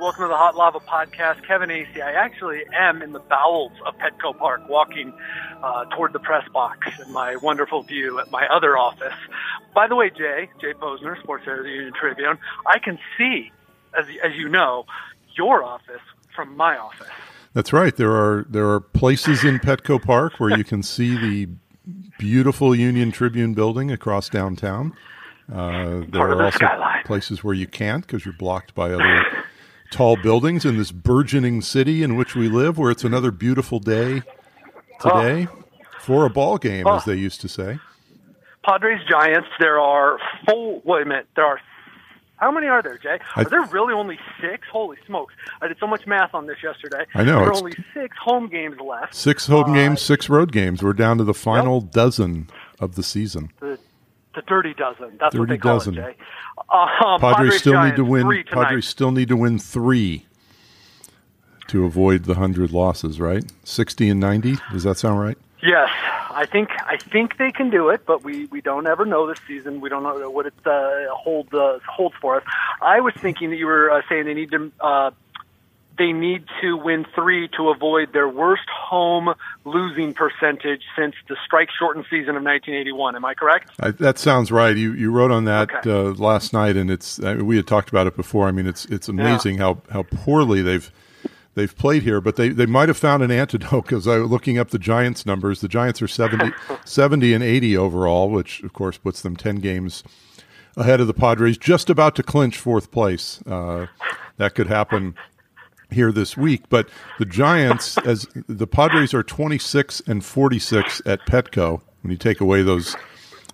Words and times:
Welcome 0.00 0.24
to 0.24 0.28
the 0.28 0.36
Hot 0.36 0.56
Lava 0.56 0.80
Podcast. 0.80 1.46
Kevin 1.46 1.68
Acee. 1.68 2.02
I 2.02 2.12
actually 2.12 2.62
am 2.74 3.00
in 3.00 3.12
the 3.12 3.20
bowels 3.20 3.70
of 3.86 3.94
Petco 3.96 4.36
Park, 4.36 4.68
walking 4.68 5.12
uh, 5.62 5.84
toward 5.96 6.12
the 6.12 6.18
press 6.18 6.42
box 6.52 6.88
and 6.98 7.12
my 7.12 7.36
wonderful 7.36 7.84
view 7.84 8.18
at 8.18 8.28
my 8.32 8.44
other 8.48 8.76
office. 8.76 9.14
By 9.72 9.86
the 9.86 9.94
way, 9.94 10.10
Jay, 10.10 10.50
Jay 10.60 10.72
Posner, 10.72 11.20
Sports 11.22 11.44
Editor 11.44 11.60
of 11.60 11.64
the 11.64 11.70
Union 11.70 11.92
Tribune, 11.98 12.38
I 12.66 12.80
can 12.80 12.98
see, 13.16 13.52
as, 13.96 14.06
as 14.24 14.34
you 14.34 14.48
know, 14.48 14.84
your 15.36 15.62
office 15.62 16.02
from 16.34 16.56
my 16.56 16.76
office. 16.76 17.06
That's 17.52 17.72
right. 17.72 17.94
There 17.94 18.10
are 18.10 18.46
there 18.48 18.68
are 18.68 18.80
places 18.80 19.44
in 19.44 19.60
Petco 19.60 20.02
Park 20.02 20.40
where 20.40 20.58
you 20.58 20.64
can 20.64 20.82
see 20.82 21.16
the 21.16 21.48
beautiful 22.18 22.74
Union 22.74 23.12
Tribune 23.12 23.54
building 23.54 23.92
across 23.92 24.28
downtown. 24.28 24.92
Uh, 25.52 26.02
there 26.08 26.22
are 26.22 26.34
the 26.36 26.44
also 26.44 26.56
skyline. 26.58 27.04
places 27.04 27.44
where 27.44 27.54
you 27.54 27.68
can't 27.68 28.04
because 28.04 28.24
you're 28.24 28.34
blocked 28.34 28.74
by 28.74 28.92
other 28.92 29.22
tall 29.94 30.16
buildings 30.16 30.64
in 30.64 30.76
this 30.76 30.90
burgeoning 30.90 31.62
city 31.62 32.02
in 32.02 32.16
which 32.16 32.34
we 32.34 32.48
live, 32.48 32.76
where 32.78 32.90
it's 32.90 33.04
another 33.04 33.30
beautiful 33.30 33.78
day 33.78 34.22
today 35.00 35.46
for 36.00 36.26
a 36.26 36.30
ball 36.30 36.58
game, 36.58 36.86
as 36.86 37.04
they 37.04 37.14
used 37.14 37.40
to 37.40 37.48
say. 37.48 37.78
Padres 38.64 39.00
Giants. 39.08 39.48
There 39.60 39.78
are 39.80 40.18
four. 40.48 40.82
Wait 40.84 41.02
a 41.02 41.04
minute. 41.06 41.26
There 41.36 41.44
are. 41.44 41.60
How 42.36 42.50
many 42.50 42.66
are 42.66 42.82
there, 42.82 42.98
Jay? 42.98 43.20
I- 43.36 43.42
Are 43.42 43.44
there 43.44 43.62
really 43.66 43.94
only 43.94 44.18
six? 44.40 44.66
Holy 44.70 44.96
smokes! 45.06 45.32
I 45.62 45.68
did 45.68 45.78
so 45.78 45.86
much 45.86 46.06
math 46.06 46.34
on 46.34 46.46
this 46.46 46.56
yesterday. 46.62 47.04
I 47.14 47.22
know, 47.22 47.38
There 47.38 47.48
are 47.50 47.56
only 47.56 47.72
six 47.94 48.16
home 48.20 48.48
games 48.48 48.76
left. 48.80 49.14
Six 49.14 49.46
home 49.46 49.70
Uh, 49.70 49.74
games, 49.74 50.02
six 50.02 50.28
road 50.28 50.50
games. 50.50 50.82
We're 50.82 50.92
down 50.94 51.18
to 51.18 51.24
the 51.24 51.32
final 51.34 51.80
dozen 51.80 52.48
of 52.80 52.96
the 52.96 53.02
season. 53.04 53.50
The, 53.60 53.78
the 54.34 54.42
dirty 54.42 54.74
dozen. 54.74 55.16
That's 55.20 55.34
what 55.34 55.48
Dirty 55.48 55.54
they 55.54 55.58
call 55.58 55.78
dozen. 55.78 55.98
it. 55.98 56.16
Um, 56.72 57.20
Padres, 57.20 57.58
still 57.58 57.72
Giants, 57.74 57.98
need 57.98 58.04
to 58.04 58.10
win. 58.10 58.22
Three. 58.26 58.44
Padres 58.44 58.86
still 58.86 59.10
need 59.10 59.28
to 59.28 59.36
win 59.36 59.58
three 59.58 60.26
to 61.68 61.84
avoid 61.84 62.24
the 62.24 62.34
hundred 62.34 62.72
losses. 62.72 63.20
Right, 63.20 63.44
sixty 63.64 64.08
and 64.08 64.20
ninety. 64.20 64.56
Does 64.72 64.84
that 64.84 64.96
sound 64.98 65.20
right? 65.20 65.38
Yes, 65.62 65.88
I 66.30 66.46
think 66.46 66.68
I 66.86 66.98
think 66.98 67.38
they 67.38 67.50
can 67.50 67.70
do 67.70 67.88
it, 67.88 68.04
but 68.06 68.22
we, 68.22 68.44
we 68.46 68.60
don't 68.60 68.86
ever 68.86 69.06
know 69.06 69.26
this 69.26 69.38
season. 69.48 69.80
We 69.80 69.88
don't 69.88 70.02
know 70.02 70.28
what 70.30 70.46
it 70.46 70.54
uh, 70.66 71.06
hold 71.10 71.54
uh, 71.54 71.78
holds 71.88 72.14
for 72.20 72.36
us. 72.36 72.42
I 72.82 73.00
was 73.00 73.14
thinking 73.14 73.50
that 73.50 73.56
you 73.56 73.66
were 73.66 73.90
uh, 73.90 74.02
saying 74.08 74.26
they 74.26 74.34
need 74.34 74.50
to 74.50 74.70
uh, 74.80 75.10
they 75.96 76.12
need 76.12 76.44
to 76.60 76.76
win 76.76 77.06
three 77.14 77.48
to 77.56 77.68
avoid 77.70 78.12
their 78.12 78.28
worst 78.28 78.68
home 78.68 79.34
losing 79.64 80.12
percentage 80.14 80.82
since 80.98 81.14
the 81.28 81.36
strike 81.44 81.68
shortened 81.78 82.04
season 82.10 82.30
of 82.36 82.42
1981. 82.42 83.16
Am 83.16 83.24
I 83.24 83.34
correct? 83.34 83.70
I, 83.80 83.90
that 83.92 84.18
sounds 84.18 84.50
right. 84.50 84.76
You 84.76 84.92
you 84.92 85.10
wrote 85.12 85.30
on 85.30 85.44
that 85.44 85.70
Okay. 85.74 85.90
uh, 85.90 86.12
last 86.14 86.52
night, 86.52 86.76
and 86.76 86.90
it's 86.90 87.22
I 87.22 87.34
mean, 87.34 87.46
we 87.46 87.56
had 87.56 87.66
talked 87.66 87.88
about 87.90 88.06
it 88.06 88.16
before. 88.16 88.48
I 88.48 88.52
mean, 88.52 88.66
it's 88.66 88.84
it's 88.86 89.08
amazing 89.08 89.58
how 89.58 89.82
how 89.90 90.02
poorly 90.04 90.62
they've 90.62 90.90
they've 91.54 91.76
played 91.76 92.02
here, 92.02 92.20
but 92.20 92.34
they, 92.34 92.48
they 92.48 92.66
might 92.66 92.88
have 92.88 92.96
found 92.96 93.22
an 93.22 93.30
antidote 93.30 93.84
because 93.84 94.08
I 94.08 94.18
was 94.18 94.28
looking 94.30 94.58
up 94.58 94.70
the 94.70 94.78
Giants 94.78 95.24
numbers. 95.24 95.60
The 95.60 95.68
Giants 95.68 96.02
are 96.02 96.08
70, 96.08 96.52
70 96.84 97.32
and 97.32 97.44
eighty 97.44 97.76
overall, 97.76 98.28
which 98.28 98.62
of 98.64 98.72
course 98.72 98.98
puts 98.98 99.22
them 99.22 99.36
ten 99.36 99.56
games 99.56 100.02
ahead 100.76 101.00
of 101.00 101.06
the 101.06 101.14
Padres, 101.14 101.56
just 101.56 101.88
about 101.88 102.16
to 102.16 102.24
clinch 102.24 102.58
fourth 102.58 102.90
place. 102.90 103.40
Uh, 103.46 103.86
that 104.38 104.56
could 104.56 104.66
happen 104.66 105.14
here 105.90 106.12
this 106.12 106.36
week. 106.36 106.64
But 106.68 106.88
the 107.18 107.24
Giants, 107.24 107.98
as 107.98 108.26
the 108.48 108.66
Padres 108.66 109.14
are 109.14 109.22
26 109.22 110.02
and 110.06 110.24
46 110.24 111.02
at 111.06 111.20
Petco, 111.26 111.80
when 112.02 112.10
you 112.10 112.18
take 112.18 112.40
away 112.40 112.62
those 112.62 112.96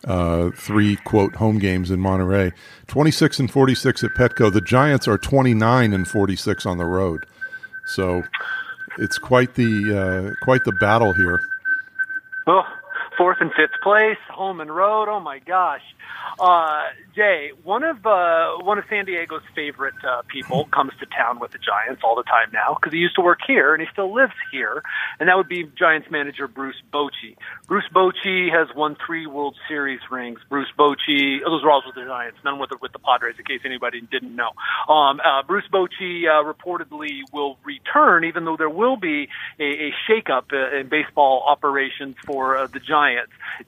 uh, 0.04 0.50
three 0.56 0.96
quote 0.96 1.36
home 1.36 1.58
games 1.58 1.90
in 1.90 2.00
Monterey, 2.00 2.52
26 2.86 3.40
and 3.40 3.50
46 3.50 4.04
at 4.04 4.10
Petco. 4.10 4.52
The 4.52 4.60
Giants 4.60 5.06
are 5.06 5.18
29 5.18 5.92
and 5.92 6.08
46 6.08 6.66
on 6.66 6.78
the 6.78 6.86
road. 6.86 7.26
So 7.86 8.22
it's 8.98 9.18
quite 9.18 9.54
the 9.54 10.34
uh, 10.36 10.44
quite 10.44 10.64
the 10.64 10.72
battle 10.72 11.12
here. 11.12 11.40
Oh, 12.46 12.62
fourth 13.20 13.36
and 13.42 13.50
fifth 13.52 13.78
place, 13.82 14.16
home 14.30 14.62
and 14.62 14.74
road. 14.74 15.06
Oh 15.06 15.20
my 15.20 15.40
gosh, 15.40 15.82
uh, 16.38 16.84
Jay, 17.14 17.50
one 17.64 17.84
of 17.84 18.06
uh, 18.06 18.56
one 18.62 18.78
of 18.78 18.84
San 18.88 19.04
Diego's 19.04 19.42
favorite 19.54 20.02
uh, 20.02 20.22
people 20.26 20.64
comes 20.72 20.92
to 21.00 21.06
town 21.06 21.38
with 21.38 21.50
the 21.50 21.58
Giants 21.58 22.00
all 22.02 22.16
the 22.16 22.22
time 22.22 22.48
now 22.50 22.74
because 22.74 22.94
he 22.94 22.98
used 22.98 23.16
to 23.16 23.20
work 23.20 23.40
here 23.46 23.74
and 23.74 23.82
he 23.82 23.88
still 23.92 24.14
lives 24.14 24.32
here, 24.50 24.82
and 25.18 25.28
that 25.28 25.36
would 25.36 25.48
be 25.48 25.64
Giants 25.78 26.10
manager 26.10 26.48
Bruce 26.48 26.80
Bochy. 26.90 27.36
Bruce 27.66 27.84
Bochy 27.94 28.50
has 28.50 28.74
won 28.74 28.96
three 29.06 29.26
World 29.26 29.54
Series 29.68 30.00
rings. 30.10 30.40
Bruce 30.48 30.72
Bochy, 30.78 31.40
those 31.44 31.62
are 31.62 31.70
all 31.70 31.82
with 31.84 31.96
the 31.96 32.06
Giants, 32.06 32.38
none 32.42 32.58
with 32.58 32.70
the, 32.70 32.78
with 32.80 32.92
the 32.92 33.00
Padres, 33.00 33.34
in 33.38 33.44
case 33.44 33.60
anybody 33.66 34.00
didn't 34.00 34.34
know. 34.34 34.50
Um, 34.88 35.20
uh, 35.20 35.42
Bruce 35.42 35.68
Bochy 35.70 36.24
uh, 36.24 36.50
reportedly 36.50 37.20
will 37.34 37.58
return, 37.64 38.24
even 38.24 38.46
though 38.46 38.56
there 38.56 38.70
will 38.70 38.96
be 38.96 39.28
a, 39.58 39.88
a 39.88 39.94
shakeup 40.08 40.54
uh, 40.54 40.78
in 40.78 40.88
baseball 40.88 41.44
operations 41.46 42.16
for 42.24 42.56
uh, 42.56 42.66
the 42.66 42.80
Giants. 42.80 43.09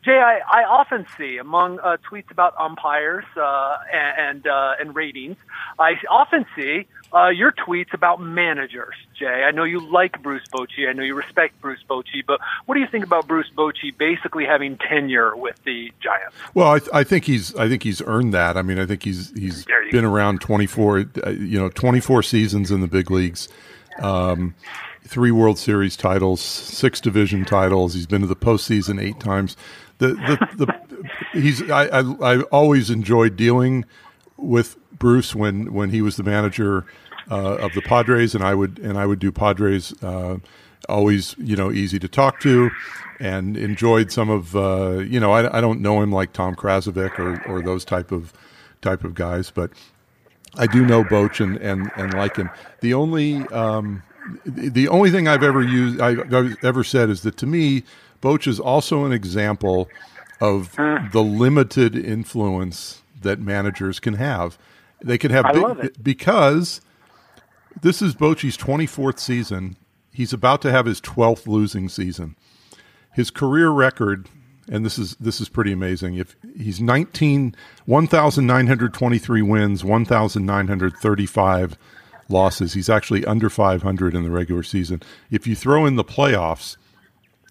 Jay, 0.05 0.19
I, 0.19 0.41
I 0.51 0.65
often 0.65 1.07
see 1.17 1.39
among 1.39 1.79
uh, 1.81 1.97
tweets 2.09 2.31
about 2.31 2.55
umpires 2.59 3.25
uh, 3.37 3.79
and 3.93 4.47
uh, 4.47 4.75
and 4.81 4.95
ratings, 4.95 5.37
I 5.79 5.95
often 6.09 6.47
see 6.57 6.87
uh, 7.15 7.29
your 7.29 7.53
tweets 7.53 7.93
about 7.93 8.21
managers. 8.21 8.95
Jay, 9.19 9.45
I 9.47 9.51
know 9.51 9.65
you 9.65 9.81
like 9.81 10.23
Bruce 10.23 10.47
Bochy. 10.53 10.89
I 10.89 10.93
know 10.93 11.03
you 11.03 11.15
respect 11.15 11.61
Bruce 11.61 11.83
Bochy, 11.89 12.25
but 12.27 12.41
what 12.67 12.75
do 12.75 12.81
you 12.81 12.87
think 12.87 13.05
about 13.05 13.27
Bruce 13.27 13.51
Bochy 13.55 13.97
basically 13.97 14.45
having 14.45 14.79
tenure 14.79 15.37
with 15.37 15.63
the 15.65 15.93
Giants? 16.01 16.35
Well, 16.55 16.73
I, 16.73 16.79
th- 16.79 16.91
I 16.93 17.05
think 17.05 17.25
he's 17.25 17.55
I 17.57 17.69
think 17.69 17.83
he's 17.83 18.03
earned 18.03 18.35
that. 18.35 18.57
I 18.57 18.63
mean, 18.63 18.79
I 18.79 18.87
think 18.87 19.03
he's 19.03 19.31
he's 19.39 19.67
been 19.91 20.05
around 20.05 20.41
24 20.41 21.07
uh, 21.25 21.31
you 21.31 21.59
know 21.59 21.69
24 21.69 22.23
seasons 22.23 22.71
in 22.71 22.81
the 22.81 22.89
big 22.89 23.11
leagues. 23.11 23.49
Um, 24.01 24.55
three 25.13 25.31
World 25.31 25.59
Series 25.59 25.95
titles, 25.95 26.41
six 26.41 27.01
division 27.01 27.45
titles. 27.45 27.93
He's 27.93 28.07
been 28.07 28.23
to 28.23 28.27
the 28.27 28.35
postseason 28.35 29.01
eight 29.01 29.21
times. 29.21 29.57
The 29.99 30.09
the, 30.09 30.65
the 30.65 31.05
he's 31.39 31.71
I, 31.71 31.85
I 31.85 32.01
I 32.01 32.41
always 32.45 32.91
enjoyed 32.91 33.37
dealing 33.37 33.85
with 34.39 34.77
Bruce 34.91 35.35
when 35.35 35.73
when 35.75 35.91
he 35.91 36.01
was 36.01 36.17
the 36.17 36.23
manager 36.23 36.87
uh, 37.31 37.57
of 37.57 37.75
the 37.75 37.83
Padres, 37.83 38.35
and 38.35 38.43
I 38.43 38.55
would 38.55 38.79
and 38.79 38.99
I 38.99 39.05
would 39.05 39.19
do 39.19 39.31
Padres. 39.31 39.93
Uh, 40.03 40.39
always, 40.89 41.37
you 41.39 41.55
know, 41.55 41.71
easy 41.71 41.99
to 41.99 42.09
talk 42.09 42.41
to, 42.41 42.71
and 43.21 43.57
enjoyed 43.57 44.11
some 44.11 44.31
of 44.31 44.57
uh, 44.57 44.99
you 45.01 45.21
know. 45.21 45.33
I, 45.33 45.59
I 45.59 45.61
don't 45.61 45.83
know 45.83 46.01
him 46.01 46.11
like 46.11 46.33
Tom 46.33 46.57
Krasovic 46.57 47.19
or 47.19 47.43
or 47.47 47.61
those 47.61 47.85
type 47.85 48.13
of 48.13 48.33
type 48.81 49.05
of 49.05 49.15
guys, 49.15 49.51
but 49.51 49.73
I 50.57 50.67
do 50.67 50.85
know 50.85 51.05
Boch 51.05 51.41
and, 51.41 51.57
and, 51.59 51.91
and 51.97 52.13
like 52.15 52.37
him. 52.37 52.51
The 52.81 52.95
only 52.95 53.47
um, 53.49 54.03
the 54.45 54.89
only 54.89 55.11
thing 55.11 55.29
I've 55.29 55.43
ever 55.43 55.63
used 55.63 56.01
I've, 56.01 56.65
ever 56.65 56.85
said 56.85 57.11
is 57.11 57.23
that 57.23 57.37
to 57.39 57.47
me, 57.47 57.85
Boch 58.21 58.47
is 58.47 58.61
also 58.61 59.05
an 59.05 59.13
example 59.13 59.89
of 60.41 60.75
hmm. 60.77 61.09
the 61.13 61.23
limited 61.23 61.97
influence 61.97 63.03
that 63.21 63.41
managers 63.41 64.01
can 64.01 64.15
have. 64.15 64.59
They 65.03 65.19
can 65.19 65.31
have 65.31 65.47
I 65.47 65.53
big, 65.53 65.63
love 65.63 65.81
it. 65.81 66.03
because 66.03 66.81
this 67.81 68.03
is 68.03 68.15
Bochy's 68.15 68.57
twenty 68.57 68.87
fourth 68.87 69.19
season. 69.19 69.77
He's 70.13 70.33
about 70.33 70.63
to 70.63 70.71
have 70.71 70.87
his 70.87 71.01
twelfth 71.01 71.47
losing 71.47 71.89
season. 71.89 72.37
His 73.13 73.31
career 73.31 73.71
record, 73.71 74.29
and 74.69 74.85
this 74.85 74.99
is 74.99 75.17
this 75.17 75.41
is 75.41 75.49
pretty 75.49 75.73
amazing. 75.73 76.15
If 76.15 76.37
he's 76.57 76.81
19, 76.81 77.55
1,923 77.85 79.43
wins, 79.43 79.85
1,935 79.85 81.79
losses. 82.33 82.73
He's 82.75 82.89
actually 82.91 83.25
under 83.25 83.49
500 83.51 84.15
in 84.15 84.23
the 84.25 84.31
regular 84.31 84.63
season. 84.65 85.01
If 85.31 85.47
you 85.47 85.55
throw 85.55 85.87
in 85.87 85.95
the 85.97 86.05
playoffs, 86.05 86.77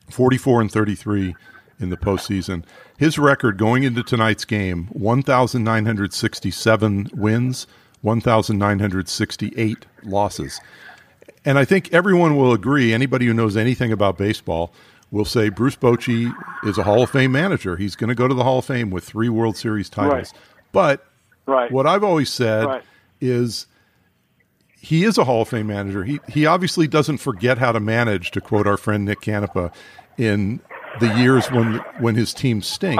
44 0.09 0.61
and 0.61 0.71
33 0.71 1.35
in 1.79 1.89
the 1.89 1.97
postseason. 1.97 2.63
His 2.97 3.17
record 3.17 3.57
going 3.57 3.83
into 3.83 4.03
tonight's 4.03 4.43
game 4.45 4.87
1,967 4.91 7.09
wins, 7.13 7.67
1,968 8.01 9.85
losses. 10.03 10.59
And 11.43 11.57
I 11.57 11.65
think 11.65 11.91
everyone 11.93 12.37
will 12.37 12.53
agree, 12.53 12.93
anybody 12.93 13.25
who 13.25 13.33
knows 13.33 13.57
anything 13.57 13.91
about 13.91 14.17
baseball 14.17 14.73
will 15.09 15.25
say 15.25 15.49
Bruce 15.49 15.75
Bochy 15.75 16.33
is 16.63 16.77
a 16.77 16.83
Hall 16.83 17.03
of 17.03 17.09
Fame 17.09 17.31
manager. 17.31 17.77
He's 17.77 17.95
going 17.95 18.09
to 18.09 18.15
go 18.15 18.27
to 18.27 18.33
the 18.33 18.43
Hall 18.43 18.59
of 18.59 18.65
Fame 18.65 18.91
with 18.91 19.03
three 19.03 19.29
World 19.29 19.57
Series 19.57 19.89
titles. 19.89 20.13
Right. 20.13 20.31
But 20.71 21.05
Right. 21.47 21.71
what 21.71 21.87
I've 21.87 22.03
always 22.03 22.29
said 22.29 22.65
Right. 22.65 22.83
is 23.19 23.65
he 24.81 25.03
is 25.03 25.17
a 25.17 25.23
Hall 25.23 25.43
of 25.43 25.49
Fame 25.49 25.67
manager. 25.67 26.03
He 26.03 26.19
he 26.27 26.45
obviously 26.45 26.87
doesn't 26.87 27.19
forget 27.19 27.59
how 27.59 27.71
to 27.71 27.79
manage, 27.79 28.31
to 28.31 28.41
quote 28.41 28.65
our 28.65 28.77
friend 28.77 29.05
Nick 29.05 29.21
Canepa, 29.21 29.71
in 30.17 30.59
the 30.99 31.15
years 31.17 31.49
when 31.51 31.75
when 31.99 32.15
his 32.15 32.33
team 32.33 32.61
stink. 32.61 32.99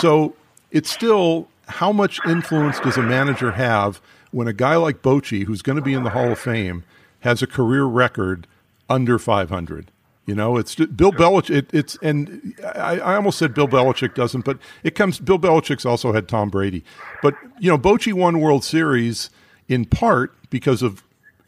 So 0.00 0.34
it's 0.72 0.90
still 0.90 1.48
how 1.68 1.92
much 1.92 2.18
influence 2.26 2.80
does 2.80 2.96
a 2.96 3.02
manager 3.02 3.52
have 3.52 4.00
when 4.32 4.48
a 4.48 4.52
guy 4.52 4.76
like 4.76 5.00
Bochy, 5.02 5.44
who's 5.44 5.62
going 5.62 5.76
to 5.76 5.82
be 5.82 5.94
in 5.94 6.02
the 6.02 6.10
Hall 6.10 6.32
of 6.32 6.38
Fame, 6.38 6.82
has 7.20 7.40
a 7.40 7.46
career 7.46 7.84
record 7.84 8.46
under 8.88 9.18
500? 9.18 9.90
You 10.26 10.34
know, 10.34 10.56
it's 10.56 10.74
Bill 10.74 11.12
Belichick. 11.12 11.50
It, 11.50 11.70
it's 11.72 11.96
and 12.02 12.54
I, 12.74 12.98
I 12.98 13.14
almost 13.16 13.38
said 13.38 13.54
Bill 13.54 13.68
Belichick 13.68 14.14
doesn't, 14.14 14.44
but 14.44 14.58
it 14.82 14.94
comes. 14.96 15.20
Bill 15.20 15.38
Belichick's 15.38 15.84
also 15.86 16.12
had 16.12 16.28
Tom 16.28 16.48
Brady, 16.48 16.84
but 17.22 17.34
you 17.60 17.70
know, 17.70 17.78
Bochy 17.78 18.12
won 18.12 18.40
World 18.40 18.64
Series 18.64 19.30
in 19.68 19.84
part 19.84 20.34
because 20.50 20.82
of 20.82 21.02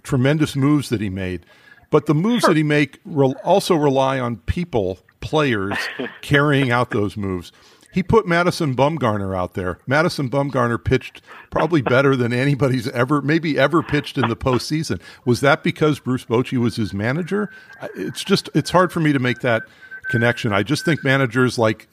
tremendous 0.05 0.55
moves 0.55 0.89
that 0.91 1.01
he 1.01 1.11
made, 1.11 1.45
but 1.91 2.07
the 2.07 2.15
moves 2.15 2.43
sure. 2.43 2.51
that 2.51 2.57
he 2.57 2.63
make 2.63 3.01
re- 3.05 3.35
also 3.43 3.75
rely 3.75 4.21
on 4.21 4.37
people, 4.37 4.99
players 5.21 5.77
carrying 6.23 6.71
out 6.71 6.91
those 6.91 7.17
moves. 7.17 7.51
He 7.93 8.03
put 8.03 8.27
Madison 8.27 8.75
Bumgarner 8.75 9.37
out 9.39 9.55
there. 9.55 9.79
Madison 9.87 10.29
Bumgarner 10.29 10.83
pitched 10.83 11.23
probably 11.51 11.81
better 11.81 12.17
than 12.17 12.33
anybody's 12.33 12.89
ever, 12.89 13.23
maybe 13.23 13.57
ever 13.57 13.85
pitched 13.85 14.19
in 14.19 14.29
the 14.29 14.35
postseason. 14.35 15.01
Was 15.25 15.41
that 15.43 15.63
because 15.63 16.01
Bruce 16.01 16.25
Bochy 16.25 16.59
was 16.59 16.75
his 16.75 16.93
manager? 16.93 17.51
It's 17.95 18.25
just, 18.25 18.51
it's 18.53 18.71
hard 18.71 18.91
for 18.93 18.99
me 18.99 19.13
to 19.13 19.21
make 19.21 19.41
that 19.41 19.63
connection. 20.11 20.53
I 20.53 20.65
just 20.65 20.85
think 20.85 21.05
managers, 21.05 21.57
like, 21.57 21.87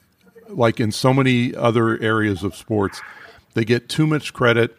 like 0.48 0.80
in 0.80 0.90
so 0.90 1.14
many 1.14 1.54
other 1.54 2.02
areas 2.02 2.42
of 2.42 2.56
sports, 2.56 3.00
they 3.54 3.64
get 3.64 3.88
too 3.88 4.08
much 4.08 4.32
credit 4.32 4.76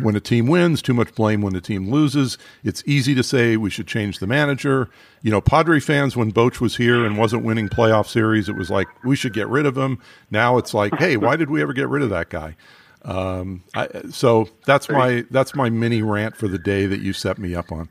when 0.00 0.16
a 0.16 0.20
team 0.20 0.46
wins, 0.46 0.82
too 0.82 0.94
much 0.94 1.14
blame 1.14 1.40
when 1.40 1.52
the 1.52 1.60
team 1.60 1.90
loses. 1.90 2.38
It's 2.64 2.82
easy 2.86 3.14
to 3.14 3.22
say 3.22 3.56
we 3.56 3.70
should 3.70 3.86
change 3.86 4.18
the 4.18 4.26
manager. 4.26 4.90
You 5.22 5.30
know, 5.30 5.40
Padre 5.40 5.80
fans, 5.80 6.16
when 6.16 6.32
Boch 6.32 6.60
was 6.60 6.76
here 6.76 7.04
and 7.04 7.18
wasn't 7.18 7.44
winning 7.44 7.68
playoff 7.68 8.06
series, 8.06 8.48
it 8.48 8.56
was 8.56 8.70
like 8.70 8.86
we 9.04 9.16
should 9.16 9.32
get 9.32 9.48
rid 9.48 9.66
of 9.66 9.76
him. 9.76 9.98
Now 10.30 10.58
it's 10.58 10.74
like, 10.74 10.94
hey, 10.98 11.16
why 11.16 11.36
did 11.36 11.50
we 11.50 11.62
ever 11.62 11.72
get 11.72 11.88
rid 11.88 12.02
of 12.02 12.10
that 12.10 12.30
guy? 12.30 12.56
Um, 13.02 13.62
I, 13.74 13.88
so 14.10 14.48
that's 14.66 14.88
my 14.88 15.24
that's 15.30 15.54
my 15.54 15.70
mini 15.70 16.02
rant 16.02 16.36
for 16.36 16.48
the 16.48 16.58
day 16.58 16.86
that 16.86 17.00
you 17.00 17.12
set 17.12 17.38
me 17.38 17.54
up 17.54 17.72
on. 17.72 17.88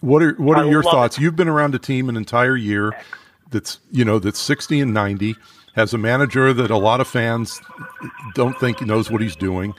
What 0.00 0.22
are 0.22 0.34
what 0.34 0.58
are 0.58 0.64
I 0.64 0.70
your 0.70 0.82
thoughts? 0.82 1.16
It. 1.16 1.22
You've 1.22 1.36
been 1.36 1.48
around 1.48 1.74
a 1.74 1.78
team 1.78 2.08
an 2.08 2.16
entire 2.16 2.56
year 2.56 2.92
that's 3.50 3.78
you 3.90 4.04
know 4.04 4.18
that's 4.18 4.38
sixty 4.38 4.80
and 4.80 4.92
ninety 4.92 5.36
has 5.74 5.94
a 5.94 5.98
manager 5.98 6.52
that 6.52 6.70
a 6.70 6.76
lot 6.76 7.00
of 7.00 7.06
fans 7.06 7.60
don't 8.34 8.58
think 8.58 8.80
knows 8.84 9.10
what 9.10 9.22
he's 9.22 9.36
doing. 9.36 9.74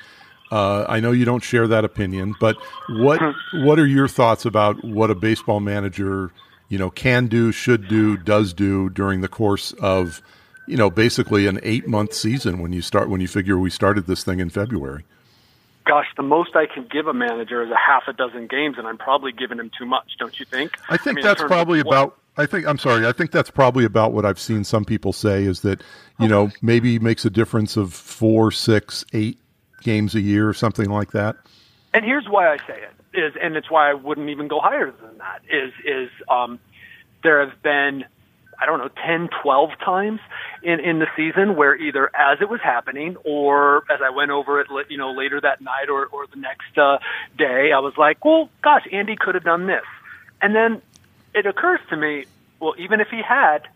Uh, 0.51 0.86
I 0.90 1.00
know 1.00 1.12
you 1.12 1.25
don't 1.25 1.44
share 1.44 1.68
that 1.68 1.86
opinion, 1.86 2.36
but 2.40 2.57
what 2.90 3.22
what 3.54 3.80
are 3.80 3.86
your 3.86 4.07
thoughts 4.07 4.46
about 4.46 4.84
what 4.84 5.12
a 5.12 5.16
baseball 5.16 5.60
manager 5.60 6.31
you 6.69 6.78
know 6.78 6.90
can 6.90 7.28
do, 7.28 7.51
should 7.51 7.88
do, 7.88 8.18
does 8.18 8.54
do 8.54 8.90
during 8.90 9.22
the 9.22 9.28
course 9.28 9.74
of 9.74 10.22
you 10.66 10.75
know 10.78 10.90
basically 10.90 11.46
an 11.46 11.60
eight 11.62 11.88
month 11.88 12.13
season 12.13 12.60
when 12.60 12.74
you 12.74 12.81
start 12.81 13.10
when 13.10 13.22
you 13.22 13.28
figure 13.28 13.57
we 13.60 13.69
started 13.69 14.07
this 14.07 14.24
thing 14.24 14.40
in 14.40 14.50
February? 14.50 15.06
Gosh, 15.86 16.07
the 16.18 16.24
most 16.24 16.56
I 16.56 16.66
can 16.66 16.88
give 16.90 17.07
a 17.07 17.13
manager 17.13 17.63
is 17.63 17.72
a 17.72 17.78
half 17.78 18.04
a 18.07 18.13
dozen 18.13 18.48
games, 18.48 18.78
and 18.78 18.88
I'm 18.88 18.98
probably 18.98 19.31
giving 19.31 19.60
him 19.60 19.72
too 19.75 19.86
much, 19.86 20.18
don't 20.19 20.40
you 20.40 20.45
think? 20.45 20.78
I 20.90 20.98
think 20.98 21.07
I 21.07 21.22
mean, 21.22 21.25
that's 21.25 21.44
probably 21.44 21.80
about. 21.80 22.16
I 22.38 22.45
think 22.45 22.66
I'm 22.66 22.78
sorry. 22.78 23.06
I 23.06 23.12
think 23.12 23.31
that's 23.31 23.52
probably 23.52 23.86
about 23.86 24.13
what 24.13 24.25
I've 24.25 24.40
seen 24.40 24.63
some 24.63 24.86
people 24.86 25.13
say 25.13 25.44
is 25.44 25.62
that 25.62 25.81
you 26.19 26.28
know 26.28 26.50
maybe 26.62 26.98
makes 26.98 27.24
a 27.24 27.30
difference 27.30 27.78
of 27.78 27.94
four, 27.94 28.52
six, 28.52 29.06
eight 29.13 29.38
games 29.81 30.16
a 30.16 30.22
year 30.22 30.48
or 30.48 30.54
something 30.54 30.90
like 30.90 31.12
that? 31.12 31.38
And 31.94 32.06
here's 32.06 32.28
why 32.28 32.52
I 32.52 32.58
say 32.68 32.81
it 32.81 33.18
is, 33.18 33.34
and 33.42 33.56
it's 33.56 33.70
why 33.70 33.90
I 33.90 33.94
wouldn't 33.94 34.30
even 34.30 34.48
go 34.48 34.60
higher 34.60 34.92
than 34.92 35.18
that. 35.18 35.42
Is 35.50 35.74
is 35.84 36.10
um, 36.30 36.60
there 37.24 37.46
have 37.46 37.62
been 37.64 38.06
I 38.62 38.66
don't 38.66 38.80
know 38.80 38.90
10, 39.06 39.30
12 39.42 39.70
times 39.84 40.20
in 40.62 40.80
in 40.80 41.00
the 41.00 41.08
season 41.16 41.56
where 41.56 41.76
either 41.76 42.12
as 42.16 42.40
it 42.42 42.50
was 42.50 42.60
happening 42.62 43.16
or 43.24 43.84
as 43.90 44.02
I 44.04 44.10
went 44.10 44.31
over 44.31 44.60
it, 44.60 44.68
you 44.90 44.98
know, 44.98 45.12
later 45.12 45.40
that 45.42 45.62
night 45.62 45.90
or 45.90 46.06
or 46.08 46.28
the 46.28 46.40
next 46.40 46.78
uh, 46.78 47.00
day, 47.38 47.72
I 47.72 47.80
was 47.80 47.94
like, 47.98 48.24
well, 48.24 48.50
gosh, 48.62 48.86
Andy 48.92 49.16
could 49.16 49.36
have 49.36 49.44
done 49.44 49.68
this, 49.68 49.86
and 50.42 50.56
then 50.56 50.81
it 51.34 51.46
occurs 51.46 51.80
to 51.90 51.98
me, 51.98 52.26
well, 52.60 52.74
even 52.78 53.00
if 53.00 53.08
he 53.10 53.22
had, 53.22 53.68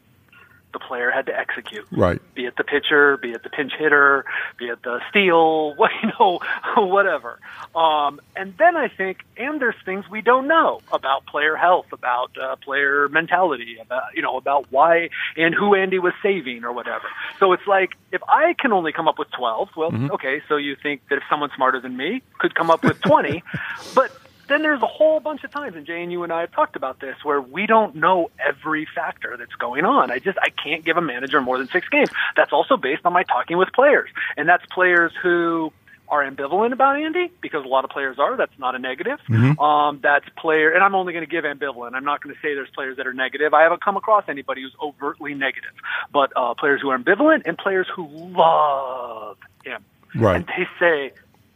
the 0.74 0.80
player 0.80 1.12
had 1.12 1.28
to 1.28 1.38
execute. 1.38 1.86
Right. 1.92 2.22
Be 2.36 2.46
it 2.46 2.56
the 2.58 2.64
pitcher, 2.64 3.18
be 3.18 3.31
it 3.31 3.44
the 3.44 3.50
pinch 3.50 3.74
hitter, 3.78 4.25
be 4.58 4.66
it 4.66 4.84
the 4.84 5.00
steal, 5.10 5.75
what 5.78 5.92
you 6.02 6.12
know, 6.20 6.40
whatever. 6.75 7.40
Um, 7.75 8.20
and 8.36 8.54
then 8.58 8.75
I 8.75 8.88
think, 8.88 9.20
and 9.38 9.62
there's 9.62 9.75
things 9.86 10.06
we 10.10 10.22
don't 10.22 10.48
know 10.48 10.81
about 10.92 11.25
player 11.25 11.56
health, 11.56 11.88
about 11.92 12.31
uh, 12.38 12.56
player 12.58 13.08
mentality, 13.10 13.78
about 13.80 14.04
you 14.16 14.22
know, 14.22 14.38
about 14.38 14.72
why 14.72 15.10
and 15.38 15.56
who 15.56 15.75
Andy 15.75 16.00
was 16.00 16.14
saving 16.22 16.64
or 16.64 16.74
whatever. 16.74 17.06
So 17.40 17.54
it's 17.54 17.68
like 17.68 17.92
if 18.12 18.22
I 18.28 18.56
can 18.60 18.74
only 18.74 18.92
come 18.92 19.08
up 19.08 19.19
with 19.19 19.31
12, 19.31 19.69
well, 19.76 19.92
mm-hmm. 19.92 20.12
okay. 20.12 20.42
So 20.48 20.58
you 20.58 20.76
think 20.81 21.02
that 21.10 21.18
if 21.18 21.24
someone 21.30 21.50
smarter 21.56 21.80
than 21.80 21.96
me 21.96 22.22
could 22.40 22.56
come 22.56 22.69
up 22.69 22.84
with 22.84 23.00
20, 23.02 23.44
but 23.96 24.12
then 24.48 24.62
there's 24.62 24.81
a 24.81 24.88
whole 24.88 25.19
bunch 25.19 25.44
of 25.44 25.51
times, 25.51 25.75
and 25.75 25.86
Jay 25.86 26.01
and 26.01 26.12
you 26.12 26.24
and 26.24 26.31
I 26.31 26.42
have 26.42 26.51
talked 26.51 26.75
about 26.75 27.00
this, 27.00 27.16
where 27.24 27.42
we 27.42 27.66
don't 27.66 27.95
know 27.95 28.30
every 28.40 28.88
factor 28.94 29.36
that's 29.38 29.56
going 29.56 29.86
on. 29.86 30.12
I 30.12 30.19
just 30.19 30.38
I 30.38 30.50
can't 30.50 30.84
give 30.84 30.98
a 30.98 31.01
manager 31.01 31.42
more 31.42 31.57
than 31.57 31.68
six 31.69 31.88
games. 31.90 32.10
That's 32.36 32.51
also 32.51 32.78
based 32.78 33.06
on 33.06 33.13
my 33.13 33.24
talking 33.24 33.57
with 33.57 33.69
players, 33.74 34.10
and 34.38 34.48
that's 34.48 34.66
players 34.68 35.12
who 35.22 35.72
are 36.10 36.30
ambivalent 36.30 36.74
about 36.74 37.00
Andy 37.00 37.31
because 37.42 37.66
a 37.66 37.68
lot 37.68 37.86
of 37.86 37.90
players 37.90 38.19
are. 38.19 38.38
That's 38.38 38.57
not 38.60 38.75
a 38.75 38.80
negative. 38.80 39.19
Mm-hmm. 39.30 39.60
Um, 39.60 40.00
that's 40.04 40.25
player, 40.38 40.72
and 40.72 40.84
I'm 40.84 40.95
only 40.95 41.13
going 41.13 41.25
to 41.25 41.31
give 41.31 41.44
ambivalent. 41.44 41.94
I'm 41.94 42.06
not 42.06 42.22
going 42.22 42.36
to 42.36 42.42
say 42.42 42.54
there's 42.54 42.69
players 42.69 42.98
that 42.98 43.07
are 43.07 43.13
negative. 43.13 43.54
I 43.54 43.63
haven't 43.63 43.84
come 43.84 43.98
across 43.98 44.25
anybody 44.28 44.62
who's 44.62 44.75
overtly 44.81 45.34
negative, 45.34 45.72
but 46.12 46.31
uh, 46.36 46.54
players 46.54 46.81
who 46.81 46.90
are 46.90 46.98
ambivalent 46.98 47.44
and 47.45 47.57
players 47.57 47.88
who 47.95 48.07
love 48.07 49.38
him. 49.63 49.84
Right. 50.16 50.36
And 50.36 50.45
they 50.45 50.68
say, 50.80 51.13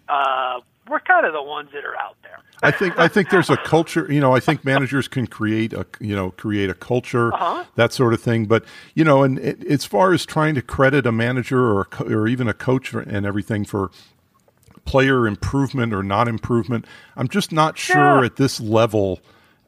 uh, 0.09 0.61
we're 0.89 0.99
kind 0.99 1.25
of 1.25 1.33
the 1.33 1.41
ones 1.41 1.69
that 1.73 1.85
are 1.85 1.97
out 1.97 2.15
there. 2.23 2.39
I 2.63 2.71
think 2.71 2.97
I 2.97 3.07
think 3.07 3.29
there's 3.29 3.49
a 3.49 3.57
culture. 3.57 4.11
You 4.11 4.19
know, 4.19 4.33
I 4.33 4.39
think 4.39 4.65
managers 4.65 5.07
can 5.07 5.27
create 5.27 5.73
a 5.73 5.85
you 5.99 6.15
know 6.15 6.31
create 6.31 6.69
a 6.69 6.73
culture, 6.73 7.33
uh-huh. 7.33 7.65
that 7.75 7.93
sort 7.93 8.13
of 8.13 8.21
thing. 8.21 8.45
But 8.45 8.65
you 8.95 9.03
know, 9.03 9.23
and 9.23 9.37
it, 9.39 9.63
as 9.65 9.85
far 9.85 10.13
as 10.13 10.25
trying 10.25 10.55
to 10.55 10.61
credit 10.61 11.05
a 11.05 11.11
manager 11.11 11.63
or 11.63 11.87
or 11.99 12.27
even 12.27 12.47
a 12.47 12.53
coach 12.53 12.93
and 12.93 13.25
everything 13.25 13.63
for 13.65 13.91
player 14.85 15.27
improvement 15.27 15.93
or 15.93 16.01
not 16.01 16.27
improvement, 16.27 16.85
I'm 17.15 17.27
just 17.27 17.51
not 17.51 17.77
sure 17.77 18.19
yeah. 18.19 18.25
at 18.25 18.37
this 18.37 18.59
level 18.59 19.19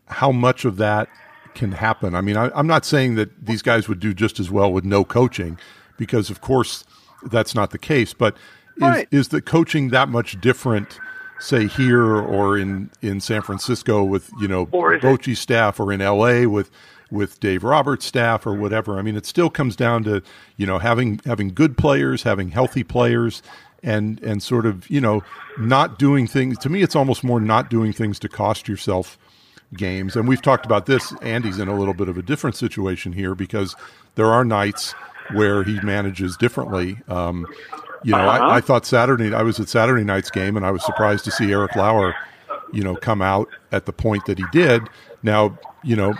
how 0.07 0.31
much 0.31 0.65
of 0.65 0.77
that 0.77 1.09
can 1.53 1.73
happen. 1.73 2.15
I 2.15 2.21
mean, 2.21 2.37
I, 2.37 2.49
I'm 2.55 2.67
not 2.67 2.85
saying 2.85 3.15
that 3.15 3.45
these 3.45 3.61
guys 3.61 3.87
would 3.87 3.99
do 3.99 4.13
just 4.13 4.39
as 4.39 4.49
well 4.49 4.71
with 4.71 4.85
no 4.85 5.03
coaching, 5.03 5.59
because 5.97 6.29
of 6.29 6.41
course 6.41 6.85
that's 7.23 7.53
not 7.53 7.71
the 7.71 7.77
case. 7.77 8.13
But 8.13 8.35
is, 8.77 8.81
right. 8.81 9.07
is 9.11 9.27
the 9.27 9.41
coaching 9.41 9.89
that 9.89 10.09
much 10.09 10.39
different? 10.41 10.99
Say 11.39 11.67
here 11.67 12.15
or 12.15 12.57
in 12.57 12.89
in 13.01 13.21
San 13.21 13.41
Francisco 13.41 14.03
with 14.03 14.29
you 14.39 14.47
know 14.47 14.65
Bochy 15.01 15.35
staff 15.35 15.79
or 15.79 15.91
in 15.91 16.01
L.A. 16.01 16.45
with 16.45 16.69
with 17.11 17.39
Dave 17.39 17.63
Roberts 17.63 18.05
staff 18.05 18.45
or 18.45 18.53
whatever. 18.53 18.99
I 18.99 19.01
mean, 19.01 19.15
it 19.15 19.25
still 19.25 19.49
comes 19.49 19.75
down 19.75 20.03
to 20.03 20.21
you 20.57 20.65
know 20.65 20.79
having 20.79 21.19
having 21.25 21.49
good 21.49 21.77
players, 21.77 22.23
having 22.23 22.49
healthy 22.49 22.83
players, 22.83 23.41
and 23.83 24.21
and 24.21 24.43
sort 24.43 24.65
of 24.65 24.89
you 24.89 25.01
know 25.01 25.23
not 25.57 25.97
doing 25.97 26.27
things. 26.27 26.57
To 26.59 26.69
me, 26.69 26.81
it's 26.81 26.95
almost 26.95 27.23
more 27.23 27.39
not 27.39 27.69
doing 27.69 27.93
things 27.93 28.19
to 28.19 28.29
cost 28.29 28.67
yourself 28.67 29.17
games. 29.75 30.15
And 30.15 30.27
we've 30.27 30.41
talked 30.41 30.65
about 30.65 30.85
this. 30.85 31.13
Andy's 31.21 31.59
in 31.59 31.67
a 31.67 31.77
little 31.77 31.93
bit 31.93 32.09
of 32.09 32.17
a 32.17 32.21
different 32.21 32.55
situation 32.55 33.13
here 33.13 33.35
because 33.35 33.75
there 34.15 34.27
are 34.27 34.43
nights 34.43 34.93
where 35.33 35.63
he 35.63 35.79
manages 35.81 36.35
differently. 36.37 36.97
Um, 37.07 37.45
you 38.03 38.11
know, 38.11 38.19
uh-huh. 38.19 38.45
I, 38.45 38.55
I, 38.57 38.61
thought 38.61 38.85
Saturday. 38.85 39.33
I 39.33 39.41
was 39.41 39.59
at 39.59 39.69
Saturday 39.69 40.03
night's 40.03 40.31
game, 40.31 40.55
and 40.57 40.65
I 40.65 40.71
was 40.71 40.83
surprised 40.85 41.25
to 41.25 41.31
see 41.31 41.51
Eric 41.51 41.75
Lauer, 41.75 42.15
you 42.71 42.83
know, 42.83 42.95
come 42.95 43.21
out 43.21 43.49
at 43.71 43.85
the 43.85 43.93
point 43.93 44.25
that 44.25 44.37
he 44.37 44.45
did. 44.51 44.83
Now, 45.23 45.57
you 45.83 45.95
know, 45.95 46.13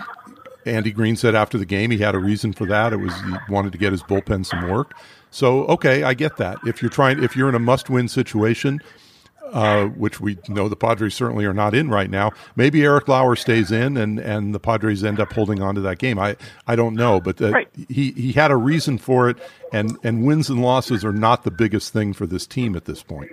Andy 0.66 0.92
Green 0.92 1.16
said 1.16 1.34
after 1.34 1.58
the 1.58 1.64
game 1.64 1.90
he 1.90 1.98
had 1.98 2.14
a 2.14 2.18
reason 2.18 2.52
for 2.52 2.66
that. 2.66 2.92
It 2.92 2.98
was 2.98 3.14
he 3.22 3.34
wanted 3.48 3.72
to 3.72 3.78
get 3.78 3.92
his 3.92 4.02
bullpen 4.02 4.44
some 4.44 4.68
work. 4.68 4.94
So, 5.30 5.64
okay, 5.66 6.02
I 6.02 6.14
get 6.14 6.36
that. 6.38 6.58
If 6.66 6.82
you're 6.82 6.90
trying, 6.90 7.22
if 7.22 7.36
you're 7.36 7.48
in 7.48 7.54
a 7.54 7.60
must-win 7.60 8.08
situation, 8.08 8.80
uh, 9.52 9.86
which 9.86 10.20
we 10.20 10.38
know 10.48 10.68
the 10.68 10.76
Padres 10.76 11.14
certainly 11.14 11.44
are 11.44 11.54
not 11.54 11.74
in 11.74 11.88
right 11.88 12.10
now. 12.10 12.32
Maybe 12.56 12.84
Eric 12.84 13.08
Lauer 13.08 13.36
stays 13.36 13.70
in, 13.70 13.96
and, 13.96 14.18
and 14.18 14.54
the 14.54 14.60
Padres 14.60 15.04
end 15.04 15.20
up 15.20 15.32
holding 15.32 15.62
on 15.62 15.74
to 15.74 15.80
that 15.82 15.98
game. 15.98 16.18
I, 16.18 16.36
I 16.66 16.76
don't 16.76 16.94
know, 16.94 17.20
but 17.20 17.40
uh, 17.40 17.50
right. 17.50 17.68
he 17.88 18.12
he 18.12 18.32
had 18.32 18.50
a 18.50 18.56
reason 18.56 18.98
for 18.98 19.28
it, 19.28 19.38
and 19.72 19.96
and 20.02 20.24
wins 20.24 20.48
and 20.48 20.62
losses 20.62 21.04
are 21.04 21.12
not 21.12 21.44
the 21.44 21.50
biggest 21.50 21.92
thing 21.92 22.12
for 22.12 22.26
this 22.26 22.46
team 22.46 22.76
at 22.76 22.84
this 22.84 23.02
point. 23.02 23.30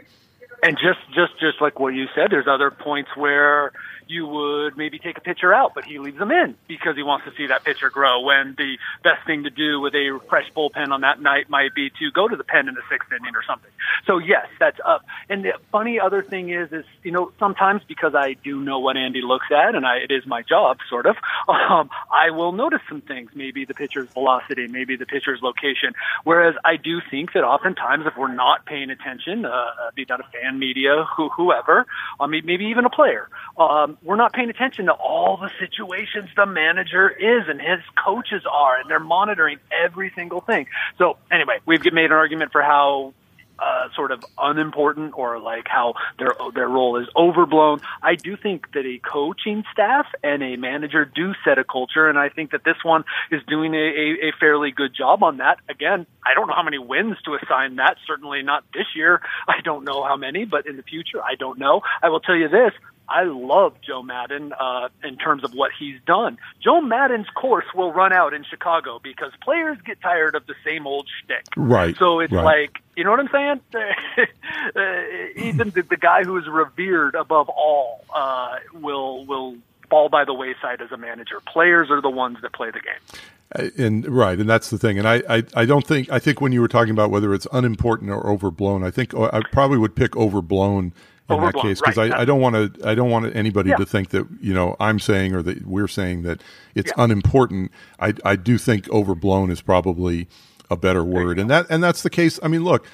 And 0.64 0.78
just 0.78 1.00
just 1.14 1.40
just 1.40 1.62
like 1.62 1.80
what 1.80 1.94
you 1.94 2.08
said, 2.16 2.32
there's 2.32 2.48
other 2.48 2.72
points 2.72 3.12
where 3.16 3.72
you 4.10 4.26
would 4.26 4.78
maybe 4.78 5.00
take 5.00 5.18
a 5.18 5.22
pitcher 5.22 5.54
out, 5.54 5.74
but 5.76 5.86
he 5.86 6.00
leaves 6.00 6.18
them 6.18 6.32
in 6.32 6.56
because 6.68 6.96
he 6.96 7.04
wants 7.04 7.26
to 7.26 7.32
see 7.36 7.48
that 7.48 7.64
pitcher 7.64 7.90
grow. 7.90 8.22
When 8.22 8.56
the 8.58 8.78
best 9.04 9.26
thing 9.26 9.44
to 9.44 9.50
do 9.50 9.80
with 9.80 9.94
a 9.94 10.20
fresh 10.30 10.52
bullpen 10.56 10.92
on 10.92 11.02
that 11.02 11.22
night 11.22 11.50
might 11.50 11.74
be 11.74 11.90
to 11.90 12.12
go 12.14 12.28
to 12.28 12.36
the 12.36 12.44
pen 12.44 12.68
in 12.68 12.76
the 12.76 12.82
sixth 12.90 13.12
inning 13.12 13.36
or 13.36 13.44
something. 13.48 13.72
So 14.06 14.18
yes, 14.18 14.48
that's 14.60 14.80
up. 14.86 15.06
And 15.30 15.44
the 15.44 15.54
funny 15.72 16.00
other 16.00 16.24
thing 16.24 16.50
is, 16.50 16.72
is 16.72 16.86
you 17.04 17.12
know 17.12 17.32
sometimes 17.40 17.82
because 17.88 18.16
I 18.16 18.34
do 18.44 18.62
know 18.62 18.80
what 18.80 18.98
Andy 18.98 19.22
looks 19.22 19.48
at, 19.52 19.76
and 19.76 19.86
I, 19.86 19.98
it 19.98 20.12
is 20.12 20.26
my 20.26 20.42
job, 20.42 20.78
sort 20.90 21.06
of. 21.06 21.16
Um, 21.68 21.90
I 22.12 22.32
will 22.32 22.52
notice 22.52 22.82
some 22.88 23.02
things, 23.02 23.32
maybe 23.34 23.66
the 23.66 23.74
pitcher's 23.74 24.10
velocity, 24.10 24.68
maybe 24.68 24.96
the 24.96 25.06
pitcher's 25.06 25.42
location. 25.42 25.94
Whereas 26.24 26.56
I 26.64 26.78
do 26.78 27.02
think 27.10 27.34
that 27.34 27.44
oftentimes 27.44 28.06
if 28.06 28.16
we're 28.16 28.34
not 28.34 28.66
paying 28.66 28.90
attention, 28.90 29.46
uh, 29.46 29.66
be 29.96 30.06
that 30.06 30.20
a 30.20 30.24
fan, 30.24 30.60
media, 30.60 31.06
who, 31.16 31.30
whoever, 31.30 31.86
I 32.20 32.28
mean 32.28 32.46
maybe 32.46 32.66
even 32.66 32.86
a 32.86 32.90
player. 32.90 33.28
Um, 33.58 33.97
we're 34.04 34.16
not 34.16 34.34
paying 34.34 34.50
attention 34.50 34.86
to 34.86 34.94
all 34.94 35.38
the 35.38 35.50
situations 35.60 36.30
the 36.36 36.46
manager 36.46 37.10
is 37.10 37.48
and 37.48 37.60
his 37.60 37.80
coaches 38.04 38.44
are, 38.50 38.80
and 38.80 38.90
they're 38.90 39.00
monitoring 39.00 39.60
every 39.72 40.12
single 40.16 40.42
thing. 40.42 40.68
So 40.98 41.18
anyway, 41.32 41.60
we've 41.66 41.84
made 41.92 42.06
an 42.06 42.12
argument 42.14 42.52
for 42.52 42.62
how 42.62 43.14
uh, 43.60 43.90
sort 43.96 44.12
of 44.12 44.24
unimportant 44.38 45.14
or 45.18 45.40
like 45.40 45.68
how 45.68 45.96
their 46.20 46.30
their 46.54 46.68
role 46.68 46.98
is 47.02 47.08
overblown. 47.16 47.82
I 48.02 48.16
do 48.16 48.38
think 48.38 48.72
that 48.74 48.86
a 48.86 49.00
coaching 49.00 49.64
staff 49.74 50.06
and 50.24 50.44
a 50.44 50.58
manager 50.58 51.06
do 51.06 51.34
set 51.44 51.58
a 51.58 51.64
culture, 51.64 52.08
and 52.08 52.20
I 52.20 52.30
think 52.30 52.52
that 52.52 52.64
this 52.64 52.78
one 52.84 53.04
is 53.32 53.42
doing 53.48 53.74
a, 53.74 53.78
a, 53.78 54.30
a 54.30 54.32
fairly 54.40 54.72
good 54.72 54.94
job 54.96 55.24
on 55.24 55.38
that. 55.38 55.58
Again, 55.70 56.06
I 56.26 56.34
don't 56.36 56.48
know 56.48 56.54
how 56.56 56.64
many 56.64 56.78
wins 56.78 57.18
to 57.26 57.36
assign 57.36 57.78
that. 57.78 57.98
Certainly 58.06 58.44
not 58.44 58.64
this 58.74 58.86
year. 58.96 59.22
I 59.48 59.62
don't 59.62 59.84
know 59.84 60.04
how 60.04 60.18
many, 60.18 60.46
but 60.46 60.68
in 60.68 60.78
the 60.78 60.84
future, 60.84 61.22
I 61.24 61.36
don't 61.36 61.58
know. 61.58 61.82
I 62.04 62.10
will 62.10 62.20
tell 62.20 62.36
you 62.36 62.50
this: 62.50 62.74
I 63.10 63.24
love 63.24 63.76
Joe 63.82 64.04
Maddon 64.04 64.54
uh, 64.60 64.90
in 65.04 65.18
terms 65.18 65.44
of 65.44 65.54
what 65.54 65.72
he's 65.78 66.00
done. 66.06 66.38
Joe 66.62 66.82
Maddon's 66.82 67.30
course 67.30 67.66
will 67.74 67.94
run 67.94 68.12
out 68.12 68.34
in 68.34 68.44
Chicago 68.44 69.00
because 69.02 69.32
players 69.42 69.78
get 69.86 70.02
tired 70.02 70.36
of 70.36 70.46
the 70.46 70.56
same 70.66 70.86
old 70.86 71.08
shtick. 71.24 71.46
Right. 71.56 71.96
So 71.98 72.20
it's 72.20 72.34
right. 72.34 72.44
like, 72.44 72.80
you 72.96 73.04
know 73.04 73.12
what 73.12 73.20
I'm 73.20 73.30
saying? 73.30 73.62
uh, 74.76 75.42
even 75.42 75.70
the, 75.70 75.84
the 75.84 75.98
guy 75.98 76.24
who 76.24 76.38
is 76.38 76.48
revered 76.48 77.16
above 77.16 77.48
all 77.50 78.04
uh, 78.14 78.58
will 78.74 79.26
will 79.26 79.56
fall 79.90 80.10
by 80.10 80.26
the 80.26 80.34
wayside 80.34 80.82
as 80.82 80.92
a 80.92 80.98
manager. 80.98 81.40
Players 81.48 81.90
are 81.90 82.02
the 82.02 82.10
ones 82.10 82.38
that 82.42 82.52
play 82.52 82.72
the 82.72 82.82
game. 82.82 83.22
Uh, 83.56 83.70
and 83.78 84.08
right, 84.10 84.38
and 84.38 84.50
that's 84.50 84.70
the 84.70 84.78
thing. 84.78 85.00
And 85.00 85.08
I, 85.08 85.24
I, 85.30 85.44
I 85.56 85.66
don't 85.66 85.88
think 85.88 86.12
I 86.12 86.20
think 86.20 86.42
when 86.42 86.52
you 86.52 86.60
were 86.60 86.68
talking 86.68 86.92
about 86.92 87.10
whether 87.10 87.34
it's 87.34 87.48
unimportant 87.54 88.12
or 88.12 88.30
overblown, 88.30 88.84
I 88.84 88.92
think 88.92 89.14
I 89.16 89.42
probably 89.52 89.78
would 89.78 89.96
pick 89.96 90.18
overblown 90.18 90.92
in 91.30 91.42
that 91.42 91.56
case 91.56 91.80
because 91.80 91.98
right. 91.98 92.12
I, 92.12 92.22
I, 92.22 92.26
don't 92.26 92.40
want 92.40 92.76
to 92.76 92.88
I 92.88 92.96
don't 92.96 93.10
want 93.10 93.36
anybody 93.36 93.72
yeah. 93.72 93.76
to 93.78 93.86
think 93.86 94.10
that 94.10 94.28
you 94.42 94.54
know 94.54 94.76
I'm 94.80 95.00
saying 95.00 95.34
or 95.34 95.42
that 95.44 95.66
we're 95.66 95.88
saying 95.88 96.24
that 96.24 96.42
it's 96.76 96.92
yeah. 96.96 97.04
unimportant. 97.04 97.72
I 98.00 98.14
I 98.24 98.36
do 98.36 98.58
think 98.58 98.90
overblown 98.90 99.52
is 99.52 99.62
probably 99.62 100.28
a 100.70 100.78
better 100.78 101.04
word, 101.04 101.40
and 101.40 101.50
that 101.50 101.66
and 101.70 101.84
that's 101.84 102.04
the 102.04 102.10
case. 102.10 102.40
I 102.42 102.48
mean, 102.48 102.64
look, 102.64 102.86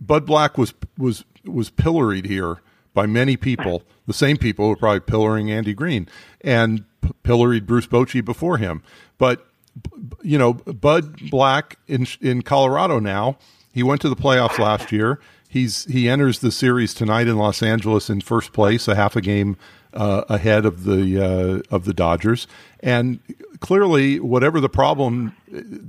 Bud 0.00 0.26
Black 0.26 0.56
was 0.56 0.74
was 0.96 1.24
was 1.44 1.70
pilloried 1.70 2.26
here 2.26 2.60
by 2.94 3.06
many 3.06 3.36
people, 3.36 3.82
the 4.06 4.12
same 4.12 4.36
people 4.36 4.64
who 4.64 4.70
were 4.70 4.76
probably 4.76 5.00
pillaring 5.00 5.50
Andy 5.50 5.74
Green 5.74 6.08
and 6.40 6.84
p- 7.00 7.12
pilloried 7.22 7.66
Bruce 7.66 7.86
Bochy 7.86 8.24
before 8.24 8.58
him, 8.58 8.82
but 9.18 9.46
you 10.22 10.38
know, 10.38 10.54
Bud 10.54 11.30
Black 11.30 11.78
in 11.86 12.06
in 12.20 12.42
Colorado 12.42 12.98
now. 12.98 13.38
He 13.72 13.84
went 13.84 14.00
to 14.00 14.08
the 14.08 14.16
playoffs 14.16 14.58
last 14.58 14.90
year. 14.90 15.20
He's 15.50 15.84
he 15.86 16.08
enters 16.08 16.38
the 16.38 16.52
series 16.52 16.94
tonight 16.94 17.26
in 17.26 17.36
Los 17.36 17.60
Angeles 17.60 18.08
in 18.08 18.20
first 18.20 18.52
place, 18.52 18.86
a 18.86 18.94
half 18.94 19.16
a 19.16 19.20
game 19.20 19.56
uh, 19.92 20.22
ahead 20.28 20.64
of 20.64 20.84
the 20.84 21.20
uh, 21.20 21.74
of 21.74 21.86
the 21.86 21.92
Dodgers. 21.92 22.46
And 22.78 23.18
clearly, 23.58 24.20
whatever 24.20 24.60
the 24.60 24.68
problem, 24.68 25.34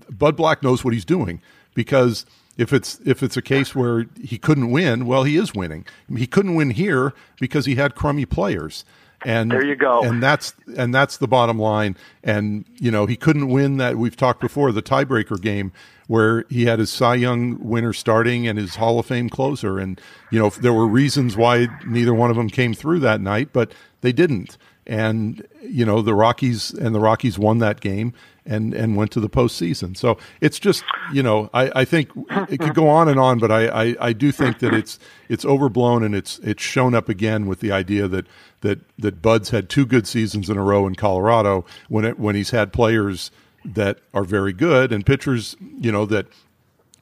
Bud 0.09 0.35
Black 0.35 0.63
knows 0.63 0.83
what 0.83 0.95
he's 0.95 1.05
doing 1.05 1.43
because 1.75 2.25
if 2.57 2.73
it's 2.73 2.99
if 3.05 3.21
it's 3.21 3.37
a 3.37 3.41
case 3.43 3.75
where 3.75 4.07
he 4.19 4.39
couldn't 4.39 4.71
win, 4.71 5.05
well, 5.05 5.25
he 5.25 5.37
is 5.37 5.53
winning. 5.53 5.85
He 6.17 6.25
couldn't 6.25 6.55
win 6.55 6.71
here 6.71 7.13
because 7.39 7.67
he 7.67 7.75
had 7.75 7.93
crummy 7.93 8.25
players. 8.25 8.83
And 9.23 9.51
there 9.51 9.65
you 9.65 9.75
go. 9.75 10.03
And 10.03 10.21
that's 10.21 10.53
and 10.75 10.93
that's 10.93 11.17
the 11.17 11.27
bottom 11.27 11.59
line. 11.59 11.95
And 12.23 12.65
you 12.79 12.91
know 12.91 13.05
he 13.05 13.15
couldn't 13.15 13.49
win 13.49 13.77
that. 13.77 13.97
We've 13.97 14.15
talked 14.17 14.41
before 14.41 14.71
the 14.71 14.81
tiebreaker 14.81 15.39
game 15.39 15.71
where 16.11 16.43
he 16.49 16.65
had 16.65 16.77
his 16.77 16.91
Cy 16.91 17.15
Young 17.15 17.57
winner 17.63 17.93
starting 17.93 18.45
and 18.45 18.59
his 18.59 18.75
Hall 18.75 18.99
of 18.99 19.05
Fame 19.05 19.29
closer. 19.29 19.79
And, 19.79 19.99
you 20.29 20.39
know, 20.39 20.49
there 20.49 20.73
were 20.73 20.85
reasons 20.85 21.37
why 21.37 21.69
neither 21.87 22.13
one 22.13 22.29
of 22.29 22.35
them 22.35 22.49
came 22.49 22.73
through 22.73 22.99
that 22.99 23.21
night, 23.21 23.53
but 23.53 23.71
they 24.01 24.11
didn't. 24.11 24.57
And, 24.85 25.47
you 25.61 25.85
know, 25.85 26.01
the 26.01 26.13
Rockies 26.13 26.71
and 26.71 26.93
the 26.93 26.99
Rockies 26.99 27.39
won 27.39 27.59
that 27.59 27.79
game 27.79 28.13
and, 28.45 28.73
and 28.73 28.97
went 28.97 29.11
to 29.11 29.21
the 29.21 29.29
postseason. 29.29 29.95
So 29.95 30.17
it's 30.41 30.59
just, 30.59 30.83
you 31.13 31.23
know, 31.23 31.49
I, 31.53 31.71
I 31.73 31.85
think 31.85 32.09
it 32.49 32.59
could 32.59 32.75
go 32.75 32.89
on 32.89 33.07
and 33.07 33.17
on, 33.17 33.39
but 33.39 33.49
I, 33.49 33.67
I, 33.67 33.95
I 34.01 34.11
do 34.11 34.33
think 34.33 34.59
that 34.59 34.73
it's, 34.73 34.99
it's 35.29 35.45
overblown 35.45 36.03
and 36.03 36.13
it's, 36.13 36.39
it's 36.39 36.61
shown 36.61 36.93
up 36.93 37.07
again 37.07 37.45
with 37.45 37.61
the 37.61 37.71
idea 37.71 38.09
that, 38.09 38.25
that, 38.61 38.79
that 38.97 39.21
Bud's 39.21 39.49
had 39.49 39.69
two 39.69 39.85
good 39.85 40.07
seasons 40.07 40.49
in 40.49 40.57
a 40.57 40.63
row 40.63 40.87
in 40.87 40.95
Colorado 40.95 41.65
when 41.89 42.05
it, 42.05 42.19
when 42.19 42.35
he's 42.35 42.51
had 42.51 42.73
players 42.73 43.31
that 43.65 43.99
are 44.13 44.23
very 44.23 44.53
good 44.53 44.91
and 44.91 45.05
pitchers, 45.05 45.55
you 45.79 45.91
know, 45.91 46.05
that 46.05 46.27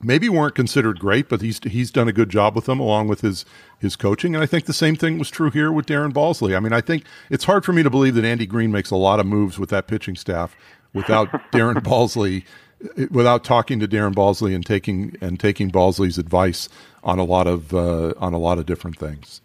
maybe 0.02 0.30
weren't 0.30 0.56
considered 0.56 1.00
great, 1.00 1.30
but 1.30 1.42
he's 1.42 1.60
he's 1.64 1.92
done 1.92 2.08
a 2.08 2.14
good 2.14 2.30
job 2.30 2.56
with 2.56 2.66
them 2.66 2.80
along 2.80 3.08
with 3.08 3.22
his 3.22 3.46
his 3.80 3.96
coaching. 3.96 4.36
And 4.36 4.44
I 4.44 4.48
think 4.48 4.66
the 4.66 4.74
same 4.74 4.96
thing 4.96 5.20
was 5.20 5.30
true 5.30 5.52
here 5.52 5.72
with 5.72 5.86
Darren 5.86 6.12
Balsley. 6.12 6.56
I 6.56 6.60
mean, 6.60 6.74
I 6.74 6.82
think 6.82 7.04
it's 7.30 7.46
hard 7.46 7.66
for 7.66 7.74
me 7.74 7.84
to 7.84 7.90
believe 7.90 8.16
that 8.16 8.26
Andy 8.26 8.46
Green 8.46 8.72
makes 8.72 8.92
a 8.92 8.96
lot 8.96 9.20
of 9.20 9.26
moves 9.26 9.60
with 9.60 9.70
that 9.70 9.88
pitching 9.88 10.16
staff 10.16 10.56
without 10.94 11.30
Darren 11.52 11.76
Balsley 11.76 12.44
without 13.12 13.44
talking 13.44 13.80
to 13.80 13.88
Darren 13.88 14.14
Balsley 14.14 14.56
and 14.56 14.66
taking 14.66 15.16
and 15.22 15.40
taking 15.40 15.70
Balsley's 15.70 16.18
advice 16.18 16.70
on 17.04 17.20
a 17.20 17.24
lot 17.24 17.48
of 17.48 17.74
uh, 17.74 18.14
on 18.18 18.34
a 18.34 18.40
lot 18.40 18.58
of 18.58 18.66
different 18.66 18.98
things. 18.98 19.42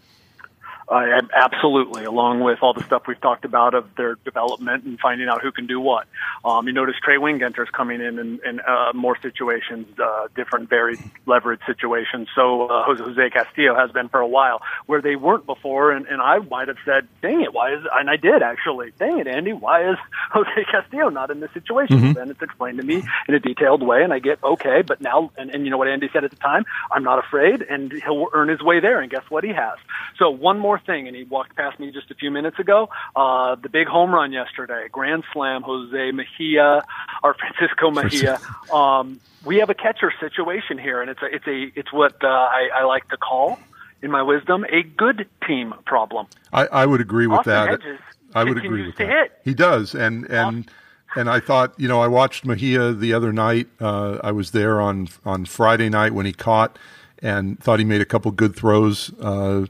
Uh, 0.87 1.23
absolutely, 1.35 2.05
along 2.05 2.41
with 2.41 2.59
all 2.63 2.75
the 2.75 2.83
stuff 2.85 3.05
we've 3.07 3.21
talked 3.21 3.45
about 3.45 3.75
of 3.75 3.87
their 3.97 4.17
development 4.17 4.85
and 4.85 4.99
finding 5.01 5.29
out 5.29 5.41
who 5.43 5.51
can 5.51 5.67
do 5.67 5.81
what. 5.81 6.07
Um, 6.45 6.67
you 6.67 6.75
notice 6.75 6.95
Trey 7.03 7.17
Wingenter's 7.17 7.71
coming 7.71 8.01
in 8.03 8.19
in, 8.19 8.41
in 8.45 8.61
uh, 8.61 8.93
more 8.95 9.17
situations, 9.21 9.87
uh, 9.99 10.29
different 10.37 10.69
varied 10.69 10.99
leverage 11.27 11.61
situations. 11.67 12.29
So 12.35 12.67
uh, 12.67 12.85
Jose 12.97 13.31
Castillo 13.31 13.75
has 13.75 13.93
been 13.93 14.09
for 14.09 14.21
a 14.21 14.27
while 14.27 14.61
where 14.87 15.01
they 15.01 15.17
weren't 15.17 15.47
before, 15.47 15.93
and, 15.93 16.07
and 16.07 16.21
I 16.21 16.39
might 16.39 16.69
have 16.69 16.77
said, 16.85 17.09
"Dang 17.23 17.41
it, 17.41 17.55
why 17.55 17.75
is?" 17.75 17.85
And 17.93 18.11
I 18.11 18.17
did 18.17 18.43
actually. 18.43 18.93
Dang 18.99 19.19
it, 19.21 19.27
Andy, 19.27 19.55
why 19.55 19.91
is 19.91 19.97
Jose 20.33 20.65
Castillo 20.71 21.09
not 21.09 21.31
in 21.31 21.41
this 21.41 21.53
situation? 21.53 21.99
Mm-hmm. 21.99 22.19
And 22.19 22.31
it's 22.31 22.43
explained 22.43 22.79
to 22.79 22.85
me 22.85 23.03
in 23.27 23.35
a 23.35 23.41
detailed 23.41 23.83
way, 23.83 24.03
and 24.03 24.13
I 24.13 24.19
get 24.19 24.43
okay. 24.45 24.83
But 24.83 25.01
now, 25.01 25.31
and, 25.39 25.51
and 25.51 25.65
you 25.65 25.71
know 25.71 25.79
what 25.79 25.89
Andy 25.89 26.11
said 26.13 26.25
at 26.25 26.31
the 26.31 26.37
time, 26.37 26.67
I'm 26.93 27.05
not 27.05 27.19
afraid, 27.19 27.63
and 27.63 27.91
he'll 27.91 28.29
earn 28.35 28.49
his 28.49 28.61
way 28.61 28.81
there. 28.81 29.01
And 29.01 29.11
guess 29.11 29.25
what? 29.31 29.45
He 29.45 29.51
has. 29.51 29.79
So 30.19 30.31
one 30.31 30.59
more 30.59 30.74
more 30.75 30.85
thing, 30.85 31.07
and 31.07 31.17
he 31.17 31.25
walked 31.25 31.55
past 31.57 31.79
me 31.79 31.91
just 31.91 32.11
a 32.11 32.15
few 32.15 32.31
minutes 32.31 32.59
ago. 32.59 32.89
Uh, 33.15 33.55
the 33.55 33.69
big 33.69 33.87
home 33.87 34.13
run 34.13 34.33
yesterday, 34.33 34.89
grand 34.91 35.25
slam, 35.33 35.63
Jose 35.63 36.11
Mejia 36.11 36.83
or 37.23 37.35
Francisco 37.35 37.91
Mejia. 37.91 38.41
Um, 38.73 39.21
we 39.45 39.59
have 39.59 39.71
a 39.71 39.75
catcher 39.75 40.13
situation 40.19 40.79
here, 40.79 41.01
and 41.01 41.11
it's 41.11 41.23
a, 41.23 41.27
it's 41.27 41.47
a, 41.47 41.79
it's 41.79 41.93
what 41.93 42.23
uh, 42.25 42.29
I, 42.29 42.71
I 42.75 42.85
like 42.85 43.09
to 43.11 43.17
call, 43.17 43.59
in 44.03 44.11
my 44.11 44.23
wisdom, 44.23 44.65
a 44.71 44.83
good 44.83 45.29
team 45.47 45.75
problem. 45.87 46.27
I, 46.53 46.67
I 46.67 46.87
would 46.87 47.01
agree 47.01 47.27
with 47.27 47.41
Austin 47.41 47.53
that. 47.53 47.69
Hedges 47.83 48.01
I 48.35 48.43
would 48.43 48.59
agree 48.59 48.87
with 48.87 48.97
to 48.97 49.07
that. 49.07 49.13
Hit. 49.13 49.41
He 49.45 49.55
does, 49.55 49.95
and 49.95 50.27
and. 50.31 50.71
And 51.17 51.31
I 51.31 51.39
thought, 51.39 51.79
you 51.79 51.87
know, 51.87 52.01
I 52.01 52.09
watched 52.09 52.45
Mejia 52.45 52.93
the 52.93 53.13
other 53.13 53.33
night. 53.33 53.69
Uh, 53.81 54.19
I 54.25 54.33
was 54.33 54.51
there 54.51 54.81
on 54.81 55.07
on 55.25 55.45
Friday 55.45 55.89
night 55.89 56.13
when 56.13 56.27
he 56.27 56.33
caught, 56.33 56.77
and 57.21 57.57
thought 57.61 57.79
he 57.79 57.85
made 57.85 58.01
a 58.01 58.05
couple 58.05 58.33
good 58.33 58.57
throws. 58.57 59.13
Uh, 59.21 59.67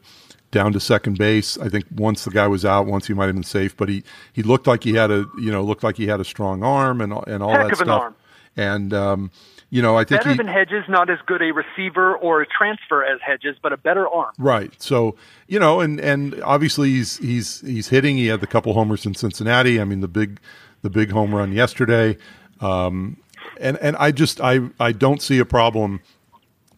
down 0.55 0.73
to 0.73 0.81
second 0.81 1.19
base. 1.19 1.59
I 1.59 1.69
think 1.69 1.85
once 1.95 2.25
the 2.25 2.31
guy 2.31 2.47
was 2.47 2.65
out, 2.65 2.87
once 2.87 3.09
he 3.09 3.13
might 3.13 3.27
have 3.27 3.35
been 3.35 3.43
safe, 3.43 3.77
but 3.77 3.89
he, 3.89 4.05
he 4.33 4.43
looked 4.43 4.67
like 4.67 4.85
he 4.85 4.95
had 4.95 5.11
a 5.11 5.27
you 5.39 5.51
know 5.51 5.63
looked 5.63 5.83
like 5.83 5.97
he 5.97 6.07
had 6.07 6.21
a 6.21 6.25
strong 6.25 6.63
arm 6.63 7.01
and 7.01 7.13
and 7.27 7.43
all 7.43 7.51
Heck 7.51 7.69
that 7.69 7.77
stuff. 7.77 8.05
An. 8.07 8.15
And 8.57 8.95
um, 8.95 9.31
you 9.69 9.83
know, 9.83 9.99
I 9.99 10.05
think 10.05 10.21
better 10.21 10.31
he, 10.31 10.37
than 10.37 10.47
Hedges, 10.47 10.85
not 10.89 11.11
as 11.11 11.19
good 11.27 11.43
a 11.43 11.53
receiver 11.53 12.15
or 12.17 12.41
a 12.41 12.47
transfer 12.47 13.05
as 13.05 13.21
Hedges, 13.21 13.57
but 13.61 13.73
a 13.73 13.77
better 13.77 14.09
arm. 14.09 14.33
Right. 14.39 14.73
So 14.81 15.17
you 15.49 15.59
know, 15.59 15.81
and 15.81 16.01
and 16.01 16.41
obviously 16.43 16.91
he's 16.91 17.17
he's 17.19 17.61
he's 17.61 17.89
hitting. 17.89 18.17
He 18.17 18.29
had 18.29 18.41
the 18.41 18.47
couple 18.47 18.73
homers 18.75 19.05
in 19.05 19.15
Cincinnati. 19.15 19.81
I 19.81 19.85
mean, 19.85 20.01
the 20.01 20.09
big 20.09 20.39
the 20.83 20.91
big 20.91 21.11
home 21.11 21.35
run 21.35 21.51
yesterday. 21.51 22.17
Um, 22.61 23.17
and 23.61 23.77
and 23.79 23.97
I 23.97 24.13
just 24.13 24.41
I 24.41 24.61
I 24.79 24.93
don't 24.93 25.21
see 25.21 25.41
a 25.41 25.45
problem 25.45 26.01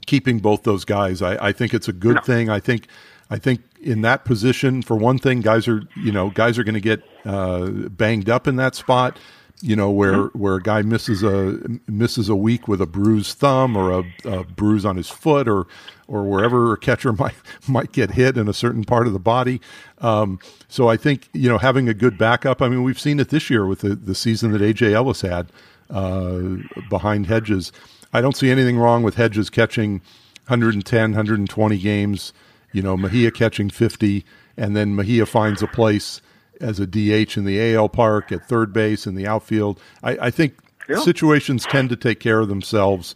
keeping 0.06 0.38
both 0.38 0.62
those 0.62 0.86
guys. 0.86 1.20
I, 1.20 1.48
I 1.48 1.52
think 1.52 1.74
it's 1.74 1.88
a 1.88 1.92
good 1.92 2.16
no. 2.16 2.22
thing. 2.22 2.48
I 2.48 2.60
think 2.60 2.86
I 3.30 3.38
think 3.38 3.62
in 3.80 4.02
that 4.02 4.24
position, 4.24 4.82
for 4.82 4.96
one 4.96 5.18
thing, 5.18 5.40
guys 5.40 5.66
are 5.68 5.82
you 5.96 6.12
know 6.12 6.30
guys 6.30 6.58
are 6.58 6.64
going 6.64 6.74
to 6.74 6.80
get 6.80 7.02
uh, 7.24 7.66
banged 7.70 8.30
up 8.30 8.46
in 8.46 8.56
that 8.56 8.74
spot. 8.74 9.18
You 9.62 9.74
know 9.74 9.90
where 9.90 10.14
mm-hmm. 10.14 10.38
where 10.38 10.56
a 10.56 10.62
guy 10.62 10.82
misses 10.82 11.22
a 11.22 11.58
misses 11.88 12.28
a 12.28 12.36
week 12.36 12.68
with 12.68 12.80
a 12.80 12.86
bruised 12.86 13.38
thumb 13.38 13.76
or 13.76 14.00
a, 14.00 14.04
a 14.24 14.44
bruise 14.44 14.84
on 14.84 14.96
his 14.96 15.08
foot 15.08 15.48
or 15.48 15.66
or 16.08 16.24
wherever 16.24 16.72
a 16.72 16.76
catcher 16.76 17.12
might 17.18 17.34
might 17.66 17.92
get 17.92 18.12
hit 18.12 18.36
in 18.36 18.48
a 18.48 18.52
certain 18.52 18.84
part 18.84 19.06
of 19.06 19.12
the 19.12 19.18
body. 19.18 19.60
Um, 19.98 20.38
so 20.68 20.88
I 20.88 20.96
think 20.96 21.28
you 21.32 21.48
know 21.48 21.58
having 21.58 21.88
a 21.88 21.94
good 21.94 22.18
backup. 22.18 22.62
I 22.62 22.68
mean, 22.68 22.82
we've 22.82 23.00
seen 23.00 23.18
it 23.18 23.30
this 23.30 23.50
year 23.50 23.66
with 23.66 23.80
the, 23.80 23.94
the 23.94 24.14
season 24.14 24.52
that 24.52 24.60
AJ 24.60 24.92
Ellis 24.92 25.22
had 25.22 25.50
uh, 25.90 26.42
behind 26.88 27.26
Hedges. 27.26 27.72
I 28.12 28.20
don't 28.20 28.36
see 28.36 28.50
anything 28.50 28.78
wrong 28.78 29.02
with 29.02 29.16
Hedges 29.16 29.50
catching 29.50 30.00
110, 30.46 31.10
120 31.10 31.78
games 31.78 32.32
you 32.72 32.82
know, 32.82 32.96
Mejia 32.96 33.30
catching 33.30 33.70
50, 33.70 34.24
and 34.56 34.76
then 34.76 34.94
Mejia 34.94 35.26
finds 35.26 35.62
a 35.62 35.66
place 35.66 36.20
as 36.60 36.80
a 36.80 36.86
DH 36.86 37.36
in 37.36 37.44
the 37.44 37.74
AL 37.74 37.90
park 37.90 38.32
at 38.32 38.46
third 38.48 38.72
base 38.72 39.06
in 39.06 39.14
the 39.14 39.26
outfield. 39.26 39.80
I, 40.02 40.18
I 40.22 40.30
think 40.30 40.58
yeah. 40.88 40.98
situations 41.00 41.64
tend 41.64 41.90
to 41.90 41.96
take 41.96 42.20
care 42.20 42.40
of 42.40 42.48
themselves, 42.48 43.14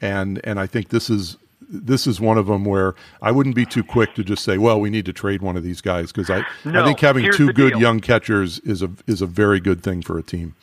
and 0.00 0.40
and 0.44 0.60
I 0.60 0.66
think 0.66 0.88
this 0.90 1.08
is 1.10 1.36
this 1.72 2.06
is 2.06 2.20
one 2.20 2.36
of 2.36 2.46
them 2.46 2.64
where 2.64 2.94
I 3.22 3.32
wouldn't 3.32 3.54
be 3.54 3.64
too 3.64 3.82
quick 3.82 4.14
to 4.14 4.24
just 4.24 4.44
say, 4.44 4.58
well, 4.58 4.78
we 4.78 4.90
need 4.90 5.06
to 5.06 5.12
trade 5.12 5.40
one 5.40 5.56
of 5.56 5.62
these 5.62 5.80
guys 5.80 6.12
because 6.12 6.28
I 6.28 6.44
no, 6.64 6.82
I 6.82 6.84
think 6.84 7.00
having 7.00 7.32
two 7.32 7.52
good 7.52 7.72
deal. 7.72 7.80
young 7.80 8.00
catchers 8.00 8.58
is 8.60 8.82
a 8.82 8.90
is 9.06 9.22
a 9.22 9.26
very 9.26 9.60
good 9.60 9.82
thing 9.82 10.02
for 10.02 10.18
a 10.18 10.22
team. 10.22 10.54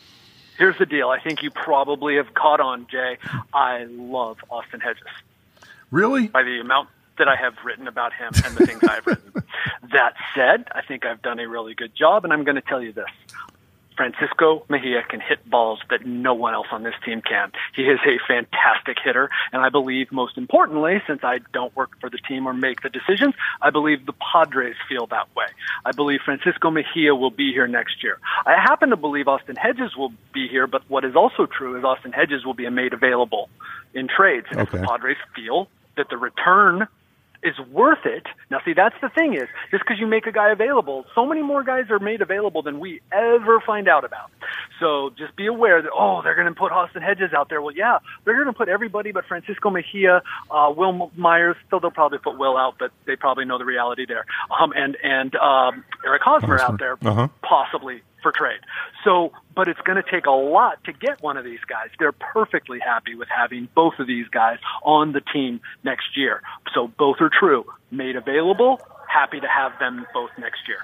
Here's 0.57 0.77
the 0.77 0.85
deal. 0.85 1.09
I 1.09 1.19
think 1.19 1.41
you 1.41 1.51
probably 1.51 2.17
have 2.17 2.33
caught 2.33 2.59
on, 2.59 2.85
Jay. 2.91 3.17
I 3.53 3.85
love 3.89 4.39
Austin 4.49 4.81
Hedges. 4.81 5.03
Really? 5.89 6.27
By 6.27 6.43
the 6.43 6.59
amount 6.59 6.89
that 7.19 7.27
I 7.27 7.35
have 7.35 7.53
written 7.63 7.87
about 7.87 8.13
him 8.13 8.31
and 8.43 8.55
the 8.55 8.65
things 8.65 8.83
I've 8.83 9.05
written. 9.05 9.33
That 9.91 10.13
said, 10.35 10.67
I 10.71 10.81
think 10.83 11.05
I've 11.05 11.21
done 11.21 11.39
a 11.39 11.47
really 11.47 11.73
good 11.73 11.95
job, 11.95 12.23
and 12.23 12.31
I'm 12.31 12.43
going 12.43 12.55
to 12.55 12.61
tell 12.61 12.81
you 12.81 12.93
this. 12.93 13.09
Francisco 13.99 14.63
Mejia 14.69 15.03
can 15.03 15.19
hit 15.19 15.39
balls 15.49 15.81
that 15.89 16.05
no 16.05 16.33
one 16.33 16.53
else 16.53 16.67
on 16.71 16.83
this 16.83 16.93
team 17.03 17.21
can. 17.21 17.51
He 17.75 17.81
is 17.81 17.99
a 18.05 18.17
fantastic 18.25 18.95
hitter, 19.03 19.29
and 19.51 19.61
I 19.61 19.67
believe 19.67 20.09
most 20.13 20.37
importantly, 20.37 21.01
since 21.05 21.19
I 21.21 21.39
don't 21.51 21.75
work 21.75 21.99
for 21.99 22.09
the 22.09 22.17
team 22.17 22.47
or 22.47 22.53
make 22.53 22.81
the 22.81 22.87
decisions, 22.87 23.33
I 23.61 23.71
believe 23.71 24.05
the 24.05 24.13
Padres 24.13 24.77
feel 24.87 25.07
that 25.07 25.27
way. 25.35 25.47
I 25.83 25.91
believe 25.91 26.21
Francisco 26.23 26.71
Mejia 26.71 27.13
will 27.13 27.29
be 27.29 27.51
here 27.51 27.67
next 27.67 28.01
year. 28.01 28.19
I 28.45 28.53
happen 28.53 28.91
to 28.91 28.95
believe 28.95 29.27
Austin 29.27 29.57
Hedges 29.57 29.97
will 29.97 30.13
be 30.33 30.47
here, 30.47 30.65
but 30.65 30.81
what 30.87 31.03
is 31.03 31.17
also 31.17 31.45
true 31.45 31.77
is 31.77 31.83
Austin 31.83 32.13
Hedges 32.13 32.45
will 32.45 32.53
be 32.53 32.69
made 32.69 32.93
available 32.93 33.49
in 33.93 34.07
trades. 34.07 34.47
Okay. 34.49 34.61
If 34.61 34.71
the 34.71 34.77
Padres 34.79 35.17
feel 35.35 35.67
that 35.97 36.07
the 36.09 36.15
return 36.15 36.87
is 37.41 37.57
worth 37.71 38.05
it. 38.05 38.25
Now, 38.51 38.59
see, 38.65 38.73
that's 38.73 38.95
the 39.01 39.09
thing 39.09 39.33
is, 39.33 39.47
just 39.71 39.83
because 39.83 39.99
you 39.99 40.07
make 40.07 40.25
a 40.27 40.31
guy 40.31 40.51
available, 40.51 41.05
so 41.15 41.25
many 41.25 41.41
more 41.41 41.63
guys 41.63 41.85
are 41.89 41.99
made 41.99 42.21
available 42.21 42.61
than 42.61 42.79
we 42.79 43.01
ever 43.11 43.61
find 43.65 43.87
out 43.87 44.03
about. 44.03 44.29
So 44.79 45.11
just 45.17 45.35
be 45.35 45.45
aware 45.45 45.81
that, 45.81 45.91
oh, 45.93 46.21
they're 46.21 46.35
going 46.35 46.47
to 46.53 46.53
put 46.57 46.71
Austin 46.71 47.01
Hedges 47.01 47.31
out 47.33 47.49
there. 47.49 47.61
Well, 47.61 47.75
yeah, 47.75 47.99
they're 48.25 48.35
going 48.35 48.47
to 48.53 48.57
put 48.57 48.67
everybody 48.69 49.11
but 49.11 49.25
Francisco 49.25 49.69
Mejia, 49.69 50.21
uh, 50.51 50.73
Wil 50.75 51.11
Myers, 51.15 51.55
still 51.67 51.79
they'll 51.79 51.91
probably 51.91 52.17
put 52.19 52.37
Wil 52.37 52.57
out, 52.57 52.75
but 52.79 52.91
they 53.05 53.15
probably 53.15 53.45
know 53.45 53.57
the 53.57 53.65
reality 53.65 54.05
there. 54.05 54.25
Um, 54.59 54.73
and, 54.75 54.97
and, 55.03 55.35
um, 55.35 55.83
Eric 56.05 56.21
Hosmer 56.23 56.59
out 56.59 56.79
there, 56.79 56.97
Uh-huh. 57.05 57.27
possibly 57.41 58.01
for 58.21 58.31
trade. 58.31 58.59
So, 59.03 59.31
but 59.55 59.67
it's 59.67 59.79
going 59.81 60.01
to 60.01 60.09
take 60.09 60.25
a 60.25 60.31
lot 60.31 60.83
to 60.85 60.93
get 60.93 61.21
one 61.21 61.37
of 61.37 61.45
these 61.45 61.59
guys. 61.67 61.89
They're 61.97 62.11
perfectly 62.11 62.79
happy 62.79 63.15
with 63.15 63.27
having 63.29 63.67
both 63.75 63.93
of 63.99 64.07
these 64.07 64.27
guys 64.29 64.59
on 64.83 65.13
the 65.13 65.21
team 65.21 65.61
next 65.83 66.17
year. 66.17 66.41
So 66.73 66.87
both 66.97 67.17
are 67.21 67.29
true. 67.29 67.65
Made 67.91 68.15
available, 68.15 68.81
happy 69.07 69.39
to 69.39 69.47
have 69.47 69.77
them 69.79 70.05
both 70.13 70.29
next 70.37 70.67
year. 70.67 70.79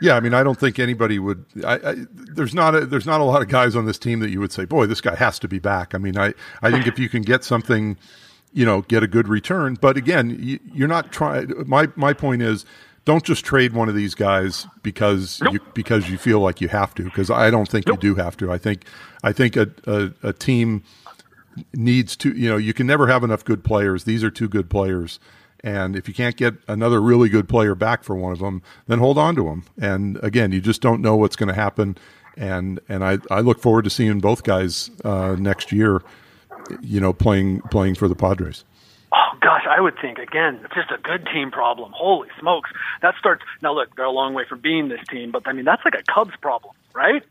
Yeah, 0.00 0.14
I 0.16 0.20
mean, 0.20 0.34
I 0.34 0.42
don't 0.42 0.58
think 0.58 0.78
anybody 0.78 1.18
would. 1.18 1.44
I, 1.64 1.74
I, 1.74 1.94
there's 2.10 2.54
not 2.54 2.74
a, 2.74 2.86
there's 2.86 3.06
not 3.06 3.20
a 3.20 3.24
lot 3.24 3.42
of 3.42 3.48
guys 3.48 3.76
on 3.76 3.84
this 3.84 3.98
team 3.98 4.20
that 4.20 4.30
you 4.30 4.40
would 4.40 4.52
say, 4.52 4.64
boy, 4.64 4.86
this 4.86 5.00
guy 5.00 5.14
has 5.14 5.38
to 5.40 5.48
be 5.48 5.58
back. 5.58 5.94
I 5.94 5.98
mean, 5.98 6.18
I 6.18 6.32
I 6.62 6.70
think 6.70 6.86
if 6.86 6.98
you 6.98 7.08
can 7.08 7.22
get 7.22 7.44
something, 7.44 7.98
you 8.52 8.64
know, 8.64 8.82
get 8.82 9.02
a 9.02 9.06
good 9.06 9.28
return. 9.28 9.76
But 9.80 9.98
again, 9.98 10.38
you, 10.40 10.58
you're 10.72 10.88
not 10.88 11.12
trying. 11.12 11.52
My 11.66 11.88
my 11.96 12.14
point 12.14 12.40
is, 12.40 12.64
don't 13.04 13.24
just 13.24 13.44
trade 13.44 13.72
one 13.72 13.88
of 13.88 13.94
these 13.94 14.14
guys 14.14 14.66
because 14.82 15.40
Nope. 15.40 15.54
you 15.54 15.60
because 15.74 16.08
you 16.10 16.18
feel 16.18 16.40
like 16.40 16.60
you 16.60 16.68
have 16.68 16.94
to. 16.96 17.04
Because 17.04 17.30
I 17.30 17.50
don't 17.50 17.68
think 17.68 17.86
Nope. 17.86 18.02
you 18.02 18.14
do 18.14 18.22
have 18.22 18.36
to. 18.38 18.52
I 18.52 18.58
think 18.58 18.84
I 19.22 19.32
think 19.32 19.56
a, 19.56 19.70
a 19.86 20.12
a 20.22 20.32
team 20.32 20.82
needs 21.74 22.16
to. 22.16 22.30
You 22.36 22.48
know, 22.50 22.56
you 22.56 22.72
can 22.74 22.86
never 22.86 23.06
have 23.06 23.24
enough 23.24 23.44
good 23.44 23.64
players. 23.64 24.04
These 24.04 24.22
are 24.24 24.30
two 24.30 24.48
good 24.48 24.68
players. 24.70 25.18
And 25.62 25.94
if 25.94 26.08
you 26.08 26.14
can't 26.14 26.36
get 26.36 26.54
another 26.68 27.02
really 27.02 27.28
good 27.28 27.46
player 27.46 27.74
back 27.74 28.02
for 28.02 28.16
one 28.16 28.32
of 28.32 28.38
them, 28.38 28.62
then 28.86 28.98
hold 28.98 29.18
on 29.18 29.34
to 29.36 29.44
them. 29.44 29.64
And 29.78 30.18
again, 30.22 30.52
you 30.52 30.60
just 30.62 30.80
don't 30.80 31.02
know 31.02 31.16
what's 31.16 31.36
going 31.36 31.48
to 31.50 31.54
happen. 31.54 31.98
And 32.36 32.80
and 32.88 33.04
I, 33.04 33.18
I 33.30 33.40
look 33.40 33.60
forward 33.60 33.82
to 33.84 33.90
seeing 33.90 34.20
both 34.20 34.42
guys 34.42 34.90
uh, 35.04 35.36
next 35.38 35.72
year. 35.72 36.00
You 36.80 37.00
know, 37.00 37.12
playing 37.12 37.60
playing 37.70 37.96
for 37.96 38.06
the 38.08 38.14
Padres. 38.14 38.64
Gosh, 39.62 39.66
I 39.70 39.80
would 39.80 39.94
think 40.00 40.18
again, 40.18 40.60
it's 40.64 40.74
just 40.74 40.90
a 40.90 40.98
good 40.98 41.26
team 41.32 41.50
problem. 41.50 41.92
Holy 41.94 42.28
smokes, 42.38 42.70
that 43.02 43.14
starts 43.18 43.42
now. 43.62 43.74
Look, 43.74 43.94
they're 43.96 44.04
a 44.04 44.10
long 44.10 44.34
way 44.34 44.44
from 44.48 44.60
being 44.60 44.88
this 44.88 45.00
team, 45.08 45.30
but 45.30 45.42
I 45.46 45.52
mean 45.52 45.64
that's 45.64 45.84
like 45.84 45.94
a 45.94 46.02
Cubs 46.12 46.34
problem, 46.40 46.74
right? 46.94 47.22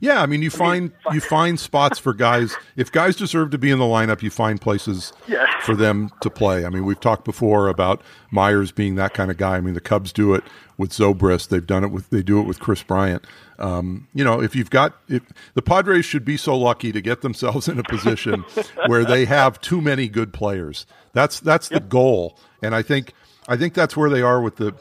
Yeah, 0.00 0.20
I 0.20 0.26
mean, 0.26 0.42
you 0.42 0.50
find 0.50 0.92
you 1.12 1.20
find 1.20 1.58
spots 1.70 1.98
for 1.98 2.12
guys. 2.12 2.56
If 2.76 2.92
guys 2.92 3.16
deserve 3.16 3.50
to 3.52 3.58
be 3.58 3.70
in 3.70 3.78
the 3.78 3.84
lineup, 3.84 4.22
you 4.22 4.30
find 4.30 4.60
places 4.60 5.12
Yes. 5.26 5.48
for 5.62 5.74
them 5.74 6.10
to 6.20 6.28
play. 6.28 6.66
I 6.66 6.68
mean, 6.68 6.84
we've 6.84 7.00
talked 7.00 7.24
before 7.24 7.68
about 7.68 8.02
Myers 8.30 8.70
being 8.72 8.96
that 8.96 9.14
kind 9.14 9.30
of 9.30 9.36
guy. 9.38 9.56
I 9.56 9.60
mean, 9.60 9.74
the 9.74 9.80
Cubs 9.80 10.12
do 10.12 10.34
it 10.34 10.44
with 10.76 10.90
Zobrist. 10.90 11.48
They've 11.48 11.66
done 11.66 11.84
it 11.84 11.90
with 11.90 12.10
they 12.10 12.22
do 12.22 12.38
it 12.40 12.42
with 12.42 12.60
Kris 12.60 12.82
Bryant. 12.82 13.24
Um, 13.58 14.08
you 14.12 14.24
know, 14.24 14.42
if 14.42 14.54
you've 14.54 14.68
got 14.70 14.96
if 15.08 15.22
the 15.54 15.62
Padres 15.62 16.04
should 16.04 16.24
be 16.24 16.36
so 16.36 16.58
lucky 16.58 16.92
to 16.92 17.00
get 17.00 17.22
themselves 17.22 17.66
in 17.68 17.78
a 17.78 17.84
position 17.84 18.44
where 18.86 19.04
they 19.04 19.24
have 19.24 19.60
too 19.60 19.80
many 19.80 20.08
good 20.08 20.32
players. 20.32 20.86
That's 21.14 21.40
that's 21.40 21.68
the 21.68 21.80
goal, 21.80 22.38
and 22.60 22.74
I 22.74 22.82
think 22.82 23.14
I 23.48 23.56
think 23.56 23.72
that's 23.72 23.96
where 23.96 24.10
they 24.10 24.20
are 24.20 24.42
with 24.42 24.56
the 24.56 24.74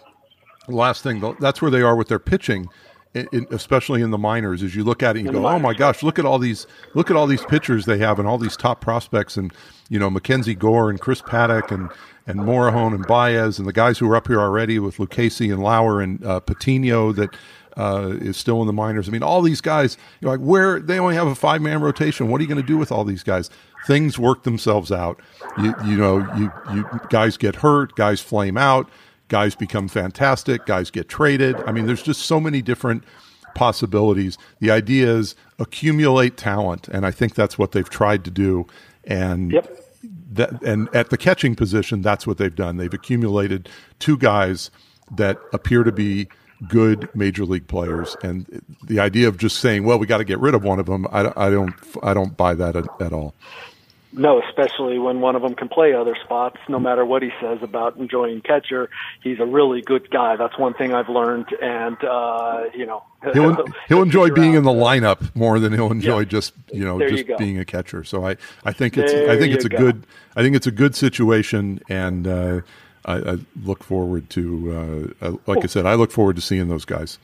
last 0.67 1.03
thing. 1.03 1.35
That's 1.39 1.61
where 1.61 1.71
they 1.71 1.81
are 1.81 1.95
with 1.95 2.09
their 2.09 2.19
pitching. 2.19 2.67
In, 3.13 3.27
in, 3.31 3.45
especially 3.51 4.01
in 4.01 4.09
the 4.09 4.17
minors, 4.17 4.63
as 4.63 4.75
you 4.75 4.83
look 4.83 5.03
at 5.03 5.15
it, 5.15 5.19
and 5.19 5.27
you 5.27 5.35
In 5.35 5.43
go, 5.43 5.47
"Oh 5.47 5.59
my 5.59 5.75
gosh, 5.75 6.01
look 6.01 6.17
at 6.17 6.25
all 6.25 6.39
these, 6.39 6.65
look 6.95 7.11
at 7.11 7.15
all 7.15 7.27
these 7.27 7.45
pitchers 7.45 7.85
they 7.85 7.99
have, 7.99 8.17
and 8.17 8.27
all 8.27 8.39
these 8.39 8.57
top 8.57 8.81
prospects, 8.81 9.37
and 9.37 9.53
you 9.87 9.99
know 9.99 10.09
MacKenzie 10.09 10.57
Gore 10.57 10.89
and 10.89 10.99
Chris 10.99 11.21
Paddack 11.21 11.69
and 11.69 11.91
and 12.25 12.39
Morejon 12.39 12.95
and 12.95 13.05
Baez 13.05 13.59
and 13.59 13.67
the 13.67 13.73
guys 13.73 13.99
who 13.99 14.09
are 14.09 14.15
up 14.15 14.27
here 14.27 14.39
already 14.39 14.79
with 14.79 14.97
Lucchesi 14.97 15.53
and 15.53 15.61
Lauer 15.61 16.01
and 16.01 16.25
uh, 16.25 16.39
Patino 16.39 17.11
that 17.11 17.35
uh, 17.77 18.13
is 18.21 18.37
still 18.37 18.61
in 18.61 18.67
the 18.67 18.73
minors. 18.73 19.07
I 19.07 19.11
mean, 19.11 19.23
all 19.23 19.41
these 19.41 19.61
guys, 19.61 19.97
you're 20.21 20.31
like, 20.31 20.39
where 20.39 20.79
they 20.79 20.99
only 20.99 21.15
have 21.15 21.27
a 21.27 21.35
five 21.35 21.61
man 21.61 21.81
rotation. 21.81 22.27
What 22.29 22.39
are 22.39 22.43
you 22.43 22.47
going 22.47 22.61
to 22.61 22.67
do 22.67 22.77
with 22.77 22.91
all 22.91 23.03
these 23.03 23.23
guys? 23.23 23.49
Things 23.87 24.17
work 24.17 24.43
themselves 24.43 24.91
out. 24.91 25.19
You 25.57 25.73
you 25.85 25.97
know 25.97 26.19
you 26.37 26.51
you 26.73 26.85
guys 27.09 27.37
get 27.37 27.57
hurt, 27.57 27.95
guys 27.95 28.21
flame 28.21 28.57
out, 28.57 28.89
guys 29.27 29.55
become 29.55 29.87
fantastic, 29.87 30.65
guys 30.65 30.89
get 30.89 31.09
traded. 31.09 31.61
I 31.67 31.71
mean, 31.71 31.85
there's 31.85 32.03
just 32.03 32.21
so 32.21 32.39
many 32.39 32.61
different 32.61 33.03
possibilities. 33.55 34.37
The 34.59 34.71
idea 34.71 35.13
is 35.15 35.35
accumulate 35.59 36.37
talent, 36.37 36.87
and 36.87 37.05
I 37.05 37.11
think 37.11 37.35
that's 37.35 37.57
what 37.57 37.71
they've 37.71 37.89
tried 37.89 38.23
to 38.25 38.31
do. 38.31 38.65
And 39.03 39.51
Yep. 39.51 39.79
that, 40.33 40.63
and 40.63 40.89
at 40.95 41.09
the 41.09 41.17
catching 41.17 41.55
position, 41.55 42.01
that's 42.01 42.25
what 42.25 42.37
they've 42.37 42.55
done. 42.55 42.77
They've 42.77 42.93
accumulated 42.93 43.69
two 43.99 44.17
guys 44.17 44.71
that 45.15 45.39
appear 45.51 45.83
to 45.83 45.91
be 45.91 46.29
good 46.67 47.09
major 47.15 47.45
league 47.45 47.67
players, 47.67 48.15
and 48.23 48.61
the 48.83 48.99
idea 48.99 49.27
of 49.27 49.37
just 49.37 49.57
saying, 49.59 49.83
"Well, 49.83 49.99
we 49.99 50.07
got 50.07 50.17
to 50.17 50.23
get 50.25 50.39
rid 50.39 50.55
of 50.55 50.63
one 50.63 50.79
of 50.79 50.85
them," 50.85 51.07
I, 51.11 51.31
I 51.35 51.49
don't, 51.49 51.73
I 52.01 52.13
don't 52.13 52.35
buy 52.37 52.53
that 52.55 52.75
at, 52.75 52.85
at 53.01 53.13
all. 53.13 53.33
No, 54.15 54.39
especially 54.43 54.99
when 54.99 55.21
one 55.21 55.35
of 55.35 55.41
them 55.41 55.55
can 55.55 55.69
play 55.69 55.91
other 55.93 56.15
spots. 56.23 56.57
No 56.69 56.79
matter 56.79 57.03
what 57.03 57.23
he 57.23 57.31
says 57.41 57.63
about 57.63 57.97
enjoying 57.97 58.41
catcher, 58.41 58.91
he's 59.23 59.39
a 59.39 59.45
really 59.45 59.81
good 59.81 60.07
guy. 60.11 60.35
That's 60.35 60.55
one 60.55 60.75
thing 60.75 60.93
I've 60.93 61.09
learned, 61.09 61.47
and 61.59 61.97
uh, 62.03 62.65
you 62.75 62.85
know, 62.85 63.03
He'll 63.33 63.65
he'll 63.87 64.03
enjoy 64.03 64.29
being 64.29 64.53
in 64.53 64.63
the 64.65 64.71
lineup 64.71 65.33
more 65.35 65.59
than 65.59 65.73
he'll 65.73 65.91
enjoy 65.91 66.19
Yeah. 66.19 66.25
just 66.25 66.53
you 66.71 66.85
know 66.85 66.99
There 66.99 67.09
just 67.09 67.25
go. 67.25 67.37
being 67.37 67.57
a 67.57 67.65
catcher. 67.65 68.03
So 68.03 68.23
I, 68.27 68.37
I 68.63 68.71
think 68.71 68.97
it's 68.99 69.11
There 69.11 69.31
I 69.31 69.37
think 69.39 69.55
it's 69.55 69.65
a 69.65 69.69
go. 69.69 69.77
good 69.79 70.05
I 70.35 70.43
think 70.43 70.55
it's 70.55 70.67
a 70.67 70.71
good 70.71 70.95
situation, 70.95 71.79
and 71.89 72.27
uh, 72.27 72.61
I, 73.05 73.15
I 73.33 73.37
look 73.63 73.83
forward 73.83 74.29
to 74.31 75.13
uh, 75.21 75.25
uh, 75.27 75.37
like 75.47 75.63
I 75.63 75.67
said, 75.67 75.85
I 75.85 75.95
look 75.95 76.11
forward 76.11 76.35
to 76.37 76.41
seeing 76.41 76.67
those 76.67 76.85
guys. 76.85 77.19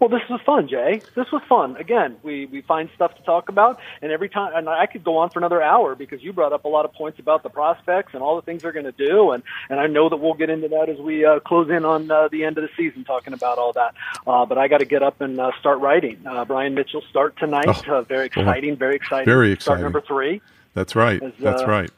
Well, 0.00 0.08
this 0.08 0.28
was 0.28 0.40
fun, 0.44 0.68
Jay. 0.68 1.00
This 1.14 1.30
was 1.32 1.40
fun. 1.48 1.76
Again, 1.76 2.16
we 2.22 2.46
we 2.46 2.60
find 2.62 2.90
stuff 2.94 3.14
to 3.16 3.22
talk 3.22 3.48
about, 3.48 3.80
and 4.02 4.12
every 4.12 4.28
time, 4.28 4.52
and 4.54 4.68
I 4.68 4.86
could 4.86 5.04
go 5.04 5.18
on 5.18 5.30
for 5.30 5.38
another 5.38 5.62
hour 5.62 5.94
because 5.94 6.22
you 6.22 6.32
brought 6.32 6.52
up 6.52 6.64
a 6.64 6.68
lot 6.68 6.84
of 6.84 6.92
points 6.92 7.20
about 7.20 7.42
the 7.42 7.48
prospects 7.48 8.12
and 8.12 8.22
all 8.22 8.36
the 8.36 8.42
things 8.42 8.62
they're 8.62 8.72
going 8.72 8.84
to 8.84 8.92
do, 8.92 9.30
and 9.30 9.42
and 9.70 9.80
I 9.80 9.86
know 9.86 10.08
that 10.08 10.16
we'll 10.16 10.34
get 10.34 10.50
into 10.50 10.68
that 10.68 10.88
as 10.88 10.98
we 10.98 11.24
uh, 11.24 11.40
close 11.40 11.70
in 11.70 11.84
on 11.84 12.10
uh, 12.10 12.28
the 12.28 12.44
end 12.44 12.58
of 12.58 12.64
the 12.64 12.70
season, 12.76 13.04
talking 13.04 13.32
about 13.32 13.56
all 13.56 13.72
that. 13.74 13.94
Uh, 14.26 14.44
but 14.44 14.58
I 14.58 14.68
got 14.68 14.78
to 14.78 14.84
get 14.84 15.02
up 15.02 15.20
and 15.20 15.40
uh, 15.40 15.52
start 15.60 15.78
writing. 15.78 16.20
Uh, 16.26 16.44
Bryan 16.44 16.74
Mitchell 16.74 17.02
start 17.08 17.38
tonight. 17.38 17.64
Oh, 17.88 17.98
uh, 17.98 18.02
very 18.02 18.26
exciting. 18.26 18.76
Very 18.76 18.96
exciting. 18.96 19.24
Very 19.24 19.52
Start 19.52 19.78
exciting. 19.78 19.84
number 19.84 20.00
three. 20.00 20.42
That's 20.74 20.96
right. 20.96 21.22
As, 21.22 21.32
That's 21.38 21.62
uh, 21.62 21.66
right. 21.66 21.90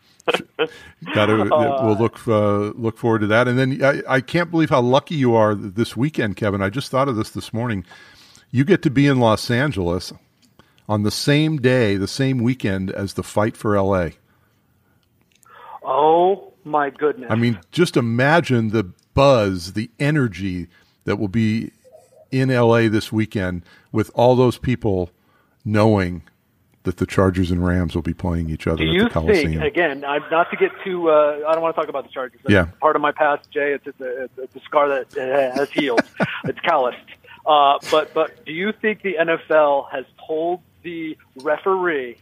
Got 1.14 1.26
to. 1.26 1.36
we'll 1.36 1.96
look 1.96 2.26
uh, 2.26 2.70
look 2.70 2.98
forward 2.98 3.20
to 3.20 3.26
that. 3.28 3.48
And 3.48 3.58
then 3.58 3.82
I, 3.82 4.02
I 4.16 4.20
can't 4.20 4.50
believe 4.50 4.70
how 4.70 4.80
lucky 4.80 5.14
you 5.14 5.34
are 5.34 5.54
this 5.54 5.96
weekend, 5.96 6.36
Kevin. 6.36 6.62
I 6.62 6.70
just 6.70 6.90
thought 6.90 7.08
of 7.08 7.16
this 7.16 7.30
this 7.30 7.52
morning. 7.52 7.84
You 8.50 8.64
get 8.64 8.82
to 8.82 8.90
be 8.90 9.06
in 9.06 9.20
Los 9.20 9.50
Angeles 9.50 10.12
on 10.88 11.02
the 11.02 11.10
same 11.10 11.58
day, 11.58 11.96
the 11.96 12.08
same 12.08 12.38
weekend 12.38 12.90
as 12.90 13.14
the 13.14 13.22
fight 13.22 13.56
for 13.56 13.76
L.A. 13.76 14.12
Oh 15.82 16.52
my 16.64 16.90
goodness! 16.90 17.30
I 17.30 17.36
mean, 17.36 17.60
just 17.70 17.96
imagine 17.96 18.70
the 18.70 18.84
buzz, 19.14 19.74
the 19.74 19.90
energy 20.00 20.68
that 21.04 21.16
will 21.16 21.28
be 21.28 21.70
in 22.32 22.48
LA 22.48 22.88
this 22.88 23.12
weekend 23.12 23.62
with 23.92 24.10
all 24.14 24.34
those 24.34 24.58
people 24.58 25.10
knowing 25.64 26.22
that 26.86 26.96
the 26.96 27.04
Chargers 27.06 27.50
and 27.50 27.64
Rams 27.64 27.94
will 27.94 28.02
be 28.02 28.14
playing 28.14 28.48
each 28.48 28.66
other 28.66 28.78
Do 28.82 28.88
at 28.88 28.94
you 28.94 29.04
the 29.04 29.10
Coliseum. 29.10 29.52
think 29.52 29.62
again? 29.64 30.04
I'm 30.04 30.22
not 30.30 30.50
to 30.50 30.56
get 30.56 30.70
too. 30.82 31.10
Uh, 31.10 31.40
I 31.46 31.52
don't 31.52 31.60
want 31.62 31.76
to 31.76 31.80
talk 31.82 31.88
about 31.90 32.04
the 32.04 32.10
Chargers. 32.10 32.40
That's 32.42 32.52
Yeah. 32.52 32.64
part 32.80 32.96
of 32.96 33.02
my 33.02 33.12
past, 33.12 33.50
Jay. 33.50 33.72
It's, 33.74 33.86
it's, 33.86 34.00
a, 34.00 34.28
it's 34.38 34.56
a 34.56 34.60
scar 34.60 34.88
that 34.88 35.16
uh, 35.18 35.54
has 35.58 35.70
healed. 35.70 36.00
it's 36.44 36.58
calloused. 36.60 36.96
Uh, 37.44 37.78
but 37.90 38.12
but 38.14 38.44
do 38.46 38.52
you 38.52 38.72
think 38.72 39.02
the 39.02 39.16
NFL 39.20 39.90
has 39.92 40.04
told 40.26 40.60
the 40.82 41.16
referee 41.42 42.16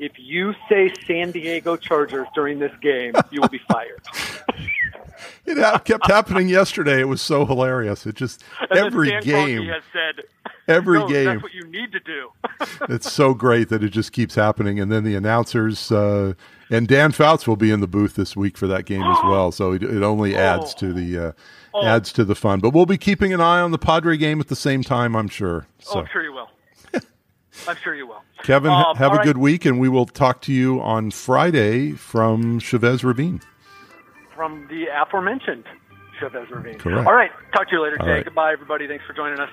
if 0.00 0.12
you 0.18 0.54
say 0.68 0.92
San 1.06 1.30
Diego 1.30 1.76
Chargers 1.76 2.26
during 2.34 2.58
this 2.58 2.72
game, 2.82 3.12
you 3.30 3.40
will 3.40 3.48
be 3.48 3.60
fired? 3.70 4.02
It 5.46 5.84
kept 5.84 6.06
happening 6.06 6.48
yesterday. 6.48 7.00
It 7.00 7.08
was 7.08 7.20
so 7.20 7.44
hilarious. 7.44 8.06
It 8.06 8.14
just 8.14 8.42
And 8.70 8.78
every 8.78 9.10
game, 9.20 9.66
has 9.68 9.82
said, 9.92 10.24
every 10.66 10.98
no, 11.00 11.08
game. 11.08 11.26
That's 11.26 11.42
what 11.42 11.52
you 11.54 11.66
need 11.66 11.92
to 11.92 12.00
do. 12.00 12.30
it's 12.88 13.12
so 13.12 13.34
great 13.34 13.68
that 13.68 13.82
it 13.84 13.90
just 13.90 14.12
keeps 14.12 14.34
happening. 14.34 14.80
And 14.80 14.90
then 14.90 15.04
the 15.04 15.14
announcers 15.14 15.92
uh, 15.92 16.32
and 16.70 16.88
Dan 16.88 17.12
Fouts 17.12 17.46
will 17.46 17.56
be 17.56 17.70
in 17.70 17.80
the 17.80 17.86
booth 17.86 18.14
this 18.14 18.34
week 18.36 18.56
for 18.56 18.66
that 18.68 18.86
game 18.86 19.02
as 19.02 19.18
well. 19.24 19.52
So 19.52 19.72
it, 19.72 19.82
it 19.82 20.02
only 20.02 20.34
adds 20.36 20.74
to 20.76 20.92
the 20.92 21.18
uh, 21.28 21.32
Oh. 21.76 21.84
adds 21.84 22.12
to 22.12 22.24
the 22.24 22.36
fun. 22.36 22.60
But 22.60 22.70
we'll 22.72 22.86
be 22.86 22.96
keeping 22.96 23.32
an 23.34 23.40
eye 23.40 23.60
on 23.60 23.72
the 23.72 23.78
Padre 23.78 24.16
game 24.16 24.38
at 24.38 24.46
the 24.46 24.54
same 24.54 24.84
time. 24.84 25.16
I'm 25.16 25.26
sure. 25.26 25.66
oh, 25.92 25.98
I'm 25.98 26.06
sure 26.06 26.22
you 26.22 26.32
will. 26.32 26.48
I'm 27.68 27.76
sure 27.82 27.96
you 27.96 28.06
will. 28.06 28.22
Kevin, 28.44 28.70
Um, 28.70 28.94
have 28.96 29.12
a 29.12 29.16
right. 29.16 29.24
good 29.24 29.38
week, 29.38 29.64
and 29.64 29.80
we 29.80 29.88
will 29.88 30.06
talk 30.06 30.40
to 30.42 30.52
you 30.52 30.80
on 30.80 31.10
Friday 31.10 31.90
from 31.92 32.60
Chavez 32.60 33.02
Ravine 33.02 33.40
from 34.34 34.66
the 34.68 34.86
aforementioned 34.94 35.64
Chavez 36.20 36.50
Ravine. 36.50 36.78
Correct. 36.78 37.06
All 37.06 37.14
right. 37.14 37.30
Talk 37.52 37.68
to 37.68 37.76
you 37.76 37.82
later, 37.82 37.96
today. 37.96 38.06
Jay. 38.06 38.14
Right. 38.16 38.24
Goodbye, 38.24 38.52
everybody. 38.52 38.86
Thanks 38.86 39.04
for 39.06 39.12
joining 39.12 39.40
us. 39.40 39.50